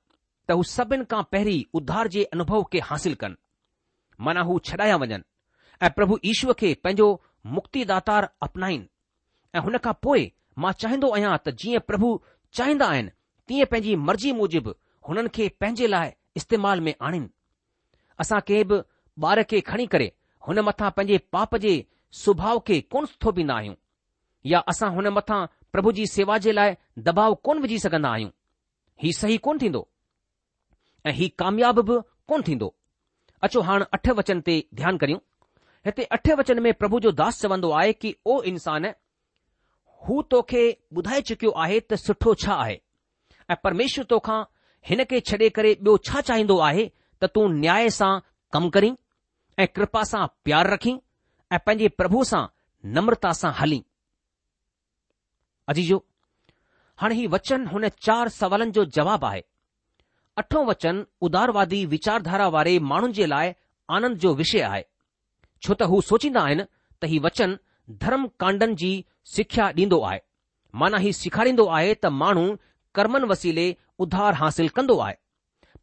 त 0.48 0.56
हू 0.58 0.62
सभिनि 0.76 1.04
खां 1.12 1.22
पहिरीं 1.34 1.62
उद्धार 1.80 2.08
जे 2.14 2.22
अनुभव 2.36 2.62
खे 2.72 2.80
हासिल 2.90 3.14
कनि 3.22 3.40
माना 4.28 4.40
हू 4.48 4.58
छॾाया 4.70 4.96
वञनि 5.02 5.22
ऐं 5.82 5.90
प्रभु 5.98 6.18
ईश्वर 6.32 6.54
खे 6.62 6.72
पंहिंजो 6.84 7.06
मुक्तिदातार 7.58 8.28
अपनाइनि 8.48 8.88
ऐं 9.54 9.60
हुन 9.68 9.78
खां 9.86 9.92
पोइ 10.06 10.30
मां 10.66 10.72
चाहिंदो 10.84 11.10
आहियां 11.16 11.36
त 11.46 11.54
जीअं 11.64 11.84
प्रभु 11.90 12.08
चाहींदा 12.60 12.86
आहिनि 12.96 13.12
तीअं 13.48 13.70
पंहिंजी 13.74 13.94
मर्ज़ी 14.08 14.32
मूजिबि 14.40 14.74
हुननि 15.08 15.34
खे 15.38 15.48
पंहिंजे 15.60 15.86
लाइ 15.94 16.12
इस्तेमाल 16.42 16.80
में 16.88 16.94
आणिनि 17.10 17.30
असां 18.24 18.40
कंहिं 18.50 18.66
बि 18.74 18.82
ॿार 19.30 19.42
खे 19.54 19.60
खणी 19.72 19.86
करे 19.96 20.12
हुन 20.48 20.58
मथां 20.70 20.90
पंहिंजे 20.98 21.18
पाप 21.36 21.56
जे 21.66 21.74
सुभाउ 22.20 22.58
खे 22.66 22.80
कोन 22.92 23.06
थोपींदा 23.24 23.54
आहियूं 23.54 23.74
या 24.50 24.58
असां 24.68 24.90
हुन 24.94 25.08
मथां 25.18 25.44
प्रभु 25.72 25.92
जी 25.98 26.06
सेवा 26.14 26.36
जे 26.46 26.52
लाइ 26.52 26.74
दबाव 27.08 27.34
कोन 27.48 27.60
विझी 27.64 27.78
सघंदा 27.84 28.08
आहियूं 28.16 28.30
हीउ 29.02 29.12
सही 29.18 29.36
कोन 29.46 29.58
थींदो 29.62 29.86
ऐं 31.06 31.12
हीउ 31.20 31.28
कामयाब 31.42 31.80
बि 31.90 31.98
कोन 32.32 32.42
थींदो 32.48 32.74
अचो 33.48 33.60
हाणे 33.68 33.84
अठ 33.98 34.08
वचन 34.18 34.40
ते 34.48 34.56
ध्यानु 34.80 34.98
करियूं 35.04 35.20
हिते 35.86 36.04
अठ 36.16 36.30
वचन 36.40 36.60
में 36.66 36.72
प्रभु 36.82 37.00
जो 37.06 37.10
दास 37.20 37.40
चवंदो 37.42 37.70
आहे 37.80 37.92
की 38.02 38.14
ओ 38.32 38.40
इंसान 38.50 38.86
हू 40.04 40.22
तोखे 40.34 40.62
ॿुधाए 40.98 41.20
चुकियो 41.30 41.50
आहे 41.64 41.78
त 41.90 41.94
सुठो 42.02 42.34
छा 42.42 42.54
आहे 42.64 42.78
ऐं 43.50 43.56
परमेश्वर 43.64 44.04
तोखां 44.12 44.40
हिन 44.90 45.04
खे 45.12 45.20
छॾे 45.32 45.48
करे 45.60 45.72
ॿियो 45.80 45.96
छा 46.10 46.20
चाहींदो 46.30 46.58
आहे 46.68 46.84
त 47.22 47.32
तूं 47.34 47.48
न्याय 47.58 47.88
सां 48.00 48.12
कमु 48.52 48.70
करीं 48.76 48.94
ऐं 49.62 49.66
कृपा 49.74 50.02
सां 50.12 50.26
प्यारु 50.44 50.72
रखीं 50.74 50.98
ऐं 51.52 51.58
पंहिंजे 51.66 51.88
प्रभु 52.00 52.20
सां 52.32 52.42
नम्रता 52.96 53.30
सां 53.38 53.48
हली 53.60 53.78
अजीजो 55.72 55.96
हाणे 57.00 57.14
हीउ 57.18 57.30
वचन 57.34 57.66
हुन 57.72 57.88
चार 58.06 58.28
सवालनि 58.36 58.72
जो 58.76 58.84
जवाबु 58.96 59.26
आहे 59.30 59.42
अठो 60.42 60.60
वचन 60.70 61.02
उदारवादी 61.26 61.80
विचारधारा 61.94 62.46
वारे 62.54 62.74
माण्हुनि 62.92 63.12
जे 63.18 63.26
लाइ 63.32 63.52
आनंद 63.96 64.16
जो 64.22 64.32
विषय 64.40 64.60
आहे 64.70 64.82
छो 65.66 65.74
त 65.82 65.88
हू 65.92 66.00
सोचींदा 66.10 66.42
आहिनि 66.44 66.64
त 67.02 67.10
हीउ 67.12 67.22
वचन 67.26 67.54
धर्म 68.04 68.26
कांडनि 68.44 68.76
जी 68.84 68.92
सिख्या 69.34 69.66
ॾींदो 69.80 70.00
आहे 70.10 70.20
माना 70.84 70.98
हीउ 71.04 71.12
सेखारींदो 71.20 71.66
आहे 71.80 71.92
त 72.04 72.12
माण्हू 72.22 72.46
कर्मनि 72.98 73.28
वसीले 73.34 73.66
उधार 74.06 74.32
हासिल 74.42 74.68
कंदो 74.78 74.96
आहे 75.08 75.14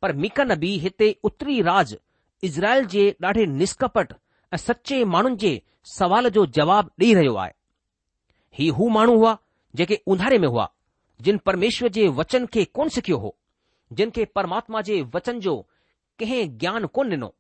पर 0.02 0.14
मीक 0.26 0.42
नबी 0.54 0.72
हिते 0.88 1.12
उत्तरी 1.32 1.62
राज 1.72 1.96
इज़राइल 2.50 2.86
जे 2.96 3.06
ॾाढे 3.30 3.46
निष्कपट 3.62 4.14
ऐं 4.54 4.58
सचे 4.58 5.04
माण्हुनि 5.06 5.36
जे 5.40 5.60
सवाल 5.98 6.28
जो 6.36 6.46
जवाब 6.58 6.86
ॾेई 7.00 7.14
रहियो 7.14 7.36
आहे 7.38 7.52
ही 8.60 8.68
हू 8.78 8.88
माण्हू 8.90 9.18
हुआ 9.18 9.36
जेके 9.78 9.98
उंहारे 10.12 10.38
में 10.44 10.48
हुआ 10.48 10.68
जिन 11.24 11.38
परमेश्वर 11.46 11.90
जे 11.98 12.08
वचन 12.20 12.46
खे 12.54 12.64
कोन 12.76 12.90
सिखियो 12.96 13.18
हो 13.26 13.36
जिन 14.00 14.10
खे 14.16 14.26
परमात्मा 14.36 14.82
जे 14.88 15.02
वचन 15.16 15.40
जो 15.48 15.56
कंहिं 16.20 16.58
ज्ञान 16.60 16.86
कोन 16.98 17.12
ॾिनो 17.12 17.34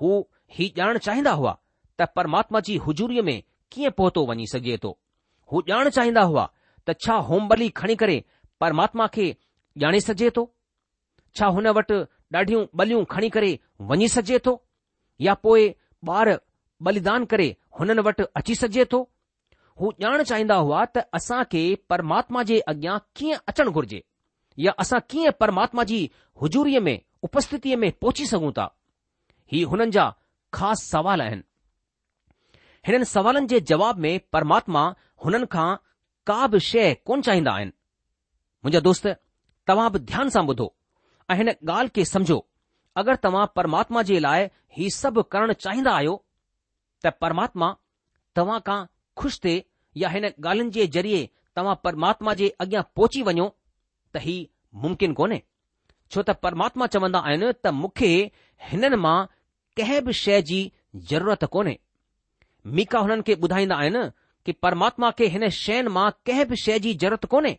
हू 0.00 0.20
ही 0.58 0.72
ॼाण 0.78 0.98
चाहींदा 0.98 1.32
हुआ 1.40 1.56
त 2.00 2.06
परमात्मा 2.16 2.60
जी 2.68 2.76
हुजूरीअ 2.86 3.22
में 3.28 3.42
कीअं 3.72 3.90
पहुतो 3.98 4.24
वञी 4.26 4.46
सघे 4.52 4.76
थो 4.84 4.96
हू 5.52 5.62
ॼाण 5.70 5.88
चाहींदा 5.96 6.22
हुआ 6.30 6.48
त 6.86 6.96
छा 7.06 7.14
होम 7.30 7.48
बली 7.48 7.68
खणी 7.80 7.94
करे 8.02 8.22
परमात्मा 8.60 9.06
खे 9.14 9.26
ॼाणे 9.82 10.00
सघिजे 10.06 10.30
थो 10.36 10.46
छा 11.38 11.46
हुन 11.56 11.66
वटि 11.78 12.00
ॾाढियूं 12.36 12.64
बलियूं 12.78 13.04
खणी 13.10 13.28
करे 13.34 13.56
वञी 13.90 14.08
सघिजे 14.16 14.38
थो 14.46 14.56
या 15.26 15.34
पोइ 15.44 15.70
ॿार 16.08 16.30
बलिदान 16.86 17.24
करे 17.32 17.46
हुननि 17.78 18.02
वटि 18.06 18.22
अची 18.36 18.54
सघिजे 18.54 18.84
थो 18.92 19.00
हू 19.80 19.90
ॼाण 20.02 20.22
चाहींदा 20.22 20.54
हुआ 20.66 20.84
त 20.96 21.00
असां 21.18 21.42
खे 21.52 21.62
परमात्मा 21.90 22.42
जे 22.50 22.58
अॻियां 22.72 22.98
कीअं 23.16 23.38
अचणु 23.48 23.70
घुर्जे 23.70 24.00
या 24.66 24.72
असां 24.84 24.98
कीअं 25.10 25.30
परमात्मा 25.40 25.84
जी 25.90 26.00
हुजूरीअ 26.42 26.80
में 26.88 26.98
उपस्थितीअ 27.28 27.76
में 27.84 27.90
पहुची 28.00 28.26
सघूं 28.32 28.50
था 28.56 28.68
ही 29.52 29.62
हुननि 29.72 29.90
जा 29.96 30.04
ख़ासि 30.54 30.86
सवाल 30.88 31.20
आहिनि 31.22 31.42
हिननि 32.86 33.04
सवालनि 33.14 33.46
जे 33.50 33.60
जवाब 33.72 33.98
में 34.06 34.14
परमात्मा 34.32 34.84
हुननि 35.24 35.46
खां 35.56 35.70
का 36.30 36.40
बि 36.52 36.60
शइ 36.70 36.94
कोन 37.06 37.20
चाहींदा 37.28 37.52
आहिनि 37.56 37.72
मुंहिंजा 38.64 38.80
दोस्त 38.88 39.06
तव्हां 39.68 39.90
बि 39.92 39.98
ध्यान 40.12 40.28
सां 40.38 40.46
ॿुधो 40.52 40.68
ऐं 41.30 41.36
हिन 41.36 41.48
ॻाल्हि 41.50 41.90
खे 41.96 42.04
समझो 42.14 42.38
अगरि 43.00 43.16
तव्हां 43.24 43.46
परमात्मा 43.58 44.00
जे 44.06 44.18
लाइ 44.26 44.46
ही 44.76 44.86
सभु 44.98 45.22
करणु 45.32 45.52
चाहींदा 45.64 45.90
आहियो 45.98 46.14
त 47.04 47.10
परमात्मा 47.24 47.66
तव्हां 48.38 48.56
खां 48.68 48.78
खु़शि 49.20 49.38
थिए 49.44 49.58
या 50.02 50.08
हिन 50.14 50.24
ॻाल्हियुनि 50.30 50.70
जे 50.76 50.86
ज़रिए 50.96 51.20
तव्हां 51.58 51.74
परमात्मा 51.86 52.32
जे 52.40 52.48
अॻियां 52.64 52.82
पहुची 52.98 53.22
वञो 53.28 53.44
त 54.16 54.22
ही 54.24 54.34
मुमकिन 54.86 55.14
कोन्हे 55.20 55.38
छो 56.10 56.24
त 56.30 56.34
परमात्मा 56.46 56.88
चवंदा 56.96 57.20
आहिनि 57.30 57.50
त 57.66 57.72
मूंखे 57.82 58.08
हिननि 58.72 58.98
मां 59.04 59.16
कंहिं 59.80 59.98
बि 60.08 60.14
शइ 60.22 60.42
जी 60.50 60.58
जरूरत 61.12 61.44
कोन्हे 61.56 61.74
मीका 62.80 63.02
हुननि 63.06 63.26
खे 63.30 63.36
ॿुधाईंदा 63.48 63.78
आहिनि 63.84 64.02
कि 64.46 64.56
परमात्मा 64.66 65.10
खे 65.20 65.28
हिन 65.36 65.48
शयुनि 65.60 65.92
मां 65.98 66.08
कंहिं 66.30 66.48
बि 66.54 66.58
शइ 66.64 66.82
जी 66.88 66.96
ज़रूरत 67.04 67.30
कोन्हे 67.36 67.54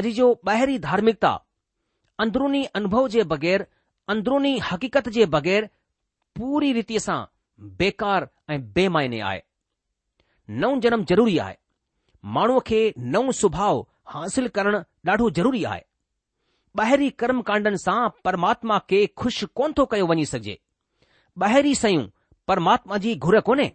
अॼु 0.00 0.14
जो 0.20 0.30
ॿाहिरी 0.52 0.78
धार्मिकता 0.88 1.32
अंदरुनी 2.26 2.62
अनुभव 2.80 3.08
जे 3.16 3.26
बग़ैर 3.34 3.66
अंदरूनी 4.12 4.52
हकीक़त 4.72 5.08
जे 5.14 5.24
बगै़र 5.34 5.66
पूरी 6.38 6.70
रीति 6.76 6.98
सां 7.06 7.16
बेकार 7.80 8.26
ऐं 8.54 8.58
बेमायने 8.76 9.18
आहे 9.30 9.40
नओं 10.64 10.78
जनमु 10.86 11.04
ज़रूरी 11.10 11.36
आहे 11.46 11.56
माण्हूअ 12.36 12.60
खे 12.68 12.78
नओं 13.16 13.32
सुभाउ 13.40 13.82
हासिल 14.14 14.48
करणु 14.58 14.80
ॾाढो 15.08 15.28
ज़रूरी 15.40 15.62
आहे 15.72 15.82
ॿाहिरी 16.80 17.10
कर्मकांडनि 17.22 17.78
सां 17.84 17.98
परमात्मा 18.28 18.78
खे 18.92 19.00
खु़शि 19.22 19.46
कोन 19.60 19.74
थो 19.80 19.86
कयो 19.92 20.06
वञी 20.12 20.24
सघजे 20.32 20.56
ॿाहिरीं 21.48 21.74
शयूं 21.82 22.06
परमात्मा 22.52 22.96
जी 23.04 23.14
घुर 23.28 23.38
कोन्हे 23.50 23.68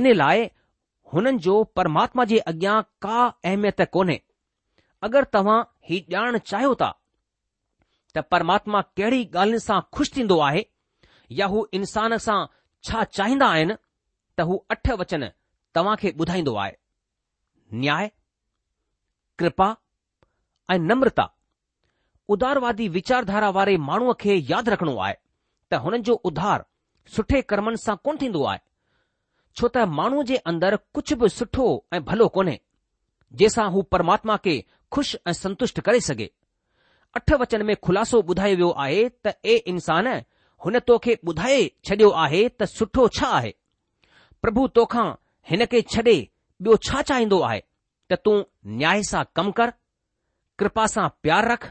इन 0.00 0.10
लाइ 0.22 0.44
हुननि 1.14 1.38
जो 1.48 1.56
परमात्मा 1.78 2.24
जे 2.34 2.38
अॻियां 2.52 2.76
का 3.06 3.20
अहमियत 3.28 3.82
कोन्हे 3.98 4.18
अगरि 5.10 5.32
तव्हां 5.38 5.60
हीउ 5.90 6.18
ॼाण 6.18 6.38
चाहियो 6.52 6.74
था 6.84 6.90
त 8.16 8.22
परमात्मा 8.32 8.80
कहिड़ी 8.98 9.20
ॻाल्हि 9.36 9.58
सां 9.64 9.80
खु़शि 9.96 10.12
थींदो 10.20 10.38
आहे 10.48 10.62
या 11.38 11.46
हू 11.52 11.60
इंसान 11.78 12.16
सां 12.26 12.38
छा 12.88 13.04
चाहींदा 13.18 13.46
आहिनि 13.52 13.74
त 14.40 14.46
हू 14.48 14.56
अठ 14.74 14.90
वचन 15.02 15.24
तव्हां 15.78 15.94
खे 16.02 16.10
ॿुधाईंदो 16.24 16.54
आहे 16.64 16.72
न्याय 17.84 18.10
कृपा 19.42 19.68
ऐं 20.74 20.78
नम्रता 20.90 21.26
उदारवादी 22.36 22.88
वीचारधारा 22.96 23.48
वारे 23.58 23.76
माण्हूअ 23.88 24.14
खे 24.24 24.36
यादि 24.50 24.70
रखणो 24.74 24.96
आहे 25.06 25.14
त 25.72 25.80
हुननि 25.86 26.02
जो 26.08 26.14
उधार 26.32 26.64
सुठे 27.14 27.40
कर्मनि 27.52 27.80
सां 27.86 27.96
कोन 28.06 28.16
थींदो 28.20 28.44
आहे 28.52 28.60
छो 29.60 29.68
त 29.78 29.86
माण्हूअ 30.00 30.24
जे 30.32 30.36
अंदरि 30.52 30.76
कुझु 30.98 31.16
बि 31.24 31.28
सुठो 31.38 31.66
ऐं 31.98 32.02
भलो 32.12 32.28
कोन्हे 32.36 32.56
जंहिंसां 33.40 33.66
हू 33.78 33.82
परमात्मा 33.96 34.36
खे 34.46 34.54
खु़शि 34.94 35.18
ऐं 35.28 35.32
संतुष्ट 35.44 35.80
करे 35.88 36.00
सघे 36.10 36.28
अठ 37.18 37.30
वचन 37.40 37.62
में 37.68 37.74
ख़ुलासो 37.84 38.18
ॿुधायो 38.30 38.56
वियो 38.58 38.68
आहे 38.82 39.00
त 39.24 39.32
ए 39.44 39.54
इंसान 39.72 40.06
हुन 40.64 40.78
तोखे 40.90 41.14
ॿुधाए 41.28 41.58
छॾियो 41.86 42.10
आहे 42.24 42.40
त 42.60 42.64
सुठो 42.74 43.02
छा 43.18 43.26
आहे 43.38 43.50
प्रभु 44.44 44.62
तोखा 44.80 45.02
हिन 45.50 45.64
खे 45.74 45.80
छॾे 45.94 46.02
ॿियो 46.02 46.76
छा 46.88 47.02
चाहींदो 47.10 47.40
आहे 47.48 47.60
त 48.12 48.18
तूं 48.24 48.36
न्याय 48.76 49.02
सां 49.10 49.24
कमु 49.38 49.52
कर 49.58 49.72
कृपा 50.62 50.86
सां 50.94 51.08
प्यारु 51.26 51.52
रख 51.52 51.68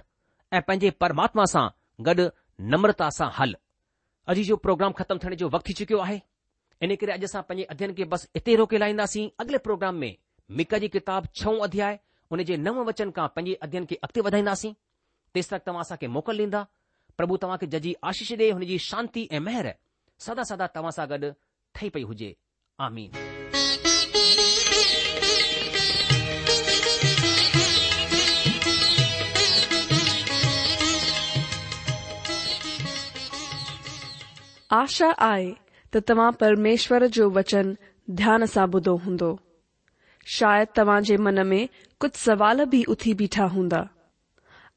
ऐं 0.53 0.61
पंहिंजे 0.67 0.91
परमात्मा 1.05 1.43
सां 1.55 1.65
गॾु 2.09 2.27
नम्रता 2.75 3.09
सां 3.17 3.29
हल 3.39 3.55
अॼु 4.31 4.43
जो 4.51 4.55
प्रोग्राम 4.67 4.91
ख़तमु 5.01 5.19
थियण 5.25 5.35
जो 5.43 5.49
वक़्तु 5.55 5.69
थी 5.69 5.73
चुकियो 5.81 5.99
आहे 6.07 6.19
इन 6.85 6.95
करे 7.01 7.11
अॼु 7.17 7.31
असां 7.31 7.41
पंहिंजे 7.49 7.65
अध्ययन 7.75 7.93
खे 8.01 8.05
बसि 8.13 8.27
इते 8.41 8.55
रोके 8.63 8.77
लाहींदासीं 8.85 9.27
अॻिले 9.45 9.57
प्रोग्राम 9.69 9.95
में 10.05 10.11
मिका 10.61 10.77
जी 10.85 10.87
किताब 10.99 11.27
छऊं 11.41 11.59
अध्याय 11.69 11.99
हुन 12.33 12.43
जे 12.51 12.57
नव 12.69 12.81
वचन 12.91 13.11
खां 13.19 13.27
पंहिंजे 13.39 13.59
अध्ययन 13.69 13.85
खे 13.89 13.95
अॻिते 14.05 14.27
वधाईंदासीं 14.29 14.73
तेसि 15.35 15.49
तक 15.55 15.61
तव्हां 15.67 15.81
असांखे 15.81 16.07
मोकिल 16.15 16.39
ॾींदा 16.41 16.63
प्रभु 17.17 17.35
तव्हांखे 17.41 17.67
जजी 17.73 17.93
आशीष 18.09 18.31
ॾे 18.39 18.49
हुनजी 18.51 18.77
शांती 18.85 19.25
ऐं 19.31 19.39
महिर 19.41 19.69
सदा 20.27 20.43
सदा 20.49 20.67
तव्हां 20.75 20.91
सां 20.91 21.07
गॾु 21.09 21.29
ठही 21.75 21.89
पई 21.93 22.03
हुजे 22.03 22.33
आशा 34.81 35.09
आहे 35.31 35.51
त 35.93 35.97
तव्हां 36.09 36.31
परमेश्वर 36.41 37.05
जो 37.13 37.29
वचन 37.37 37.73
ध्यान 38.21 38.45
सां 38.55 38.67
ॿुधो 38.73 38.95
हूंदो 39.05 39.35
शायदि 40.37 40.71
तव्हां 40.77 41.01
जे 41.11 41.15
मन 41.27 41.39
में 41.53 41.65
कुझु 41.99 42.17
सवाल 42.23 42.63
बि 42.73 42.83
उथी 42.95 43.13
बीठा 43.23 43.45
हूंदा 43.55 43.81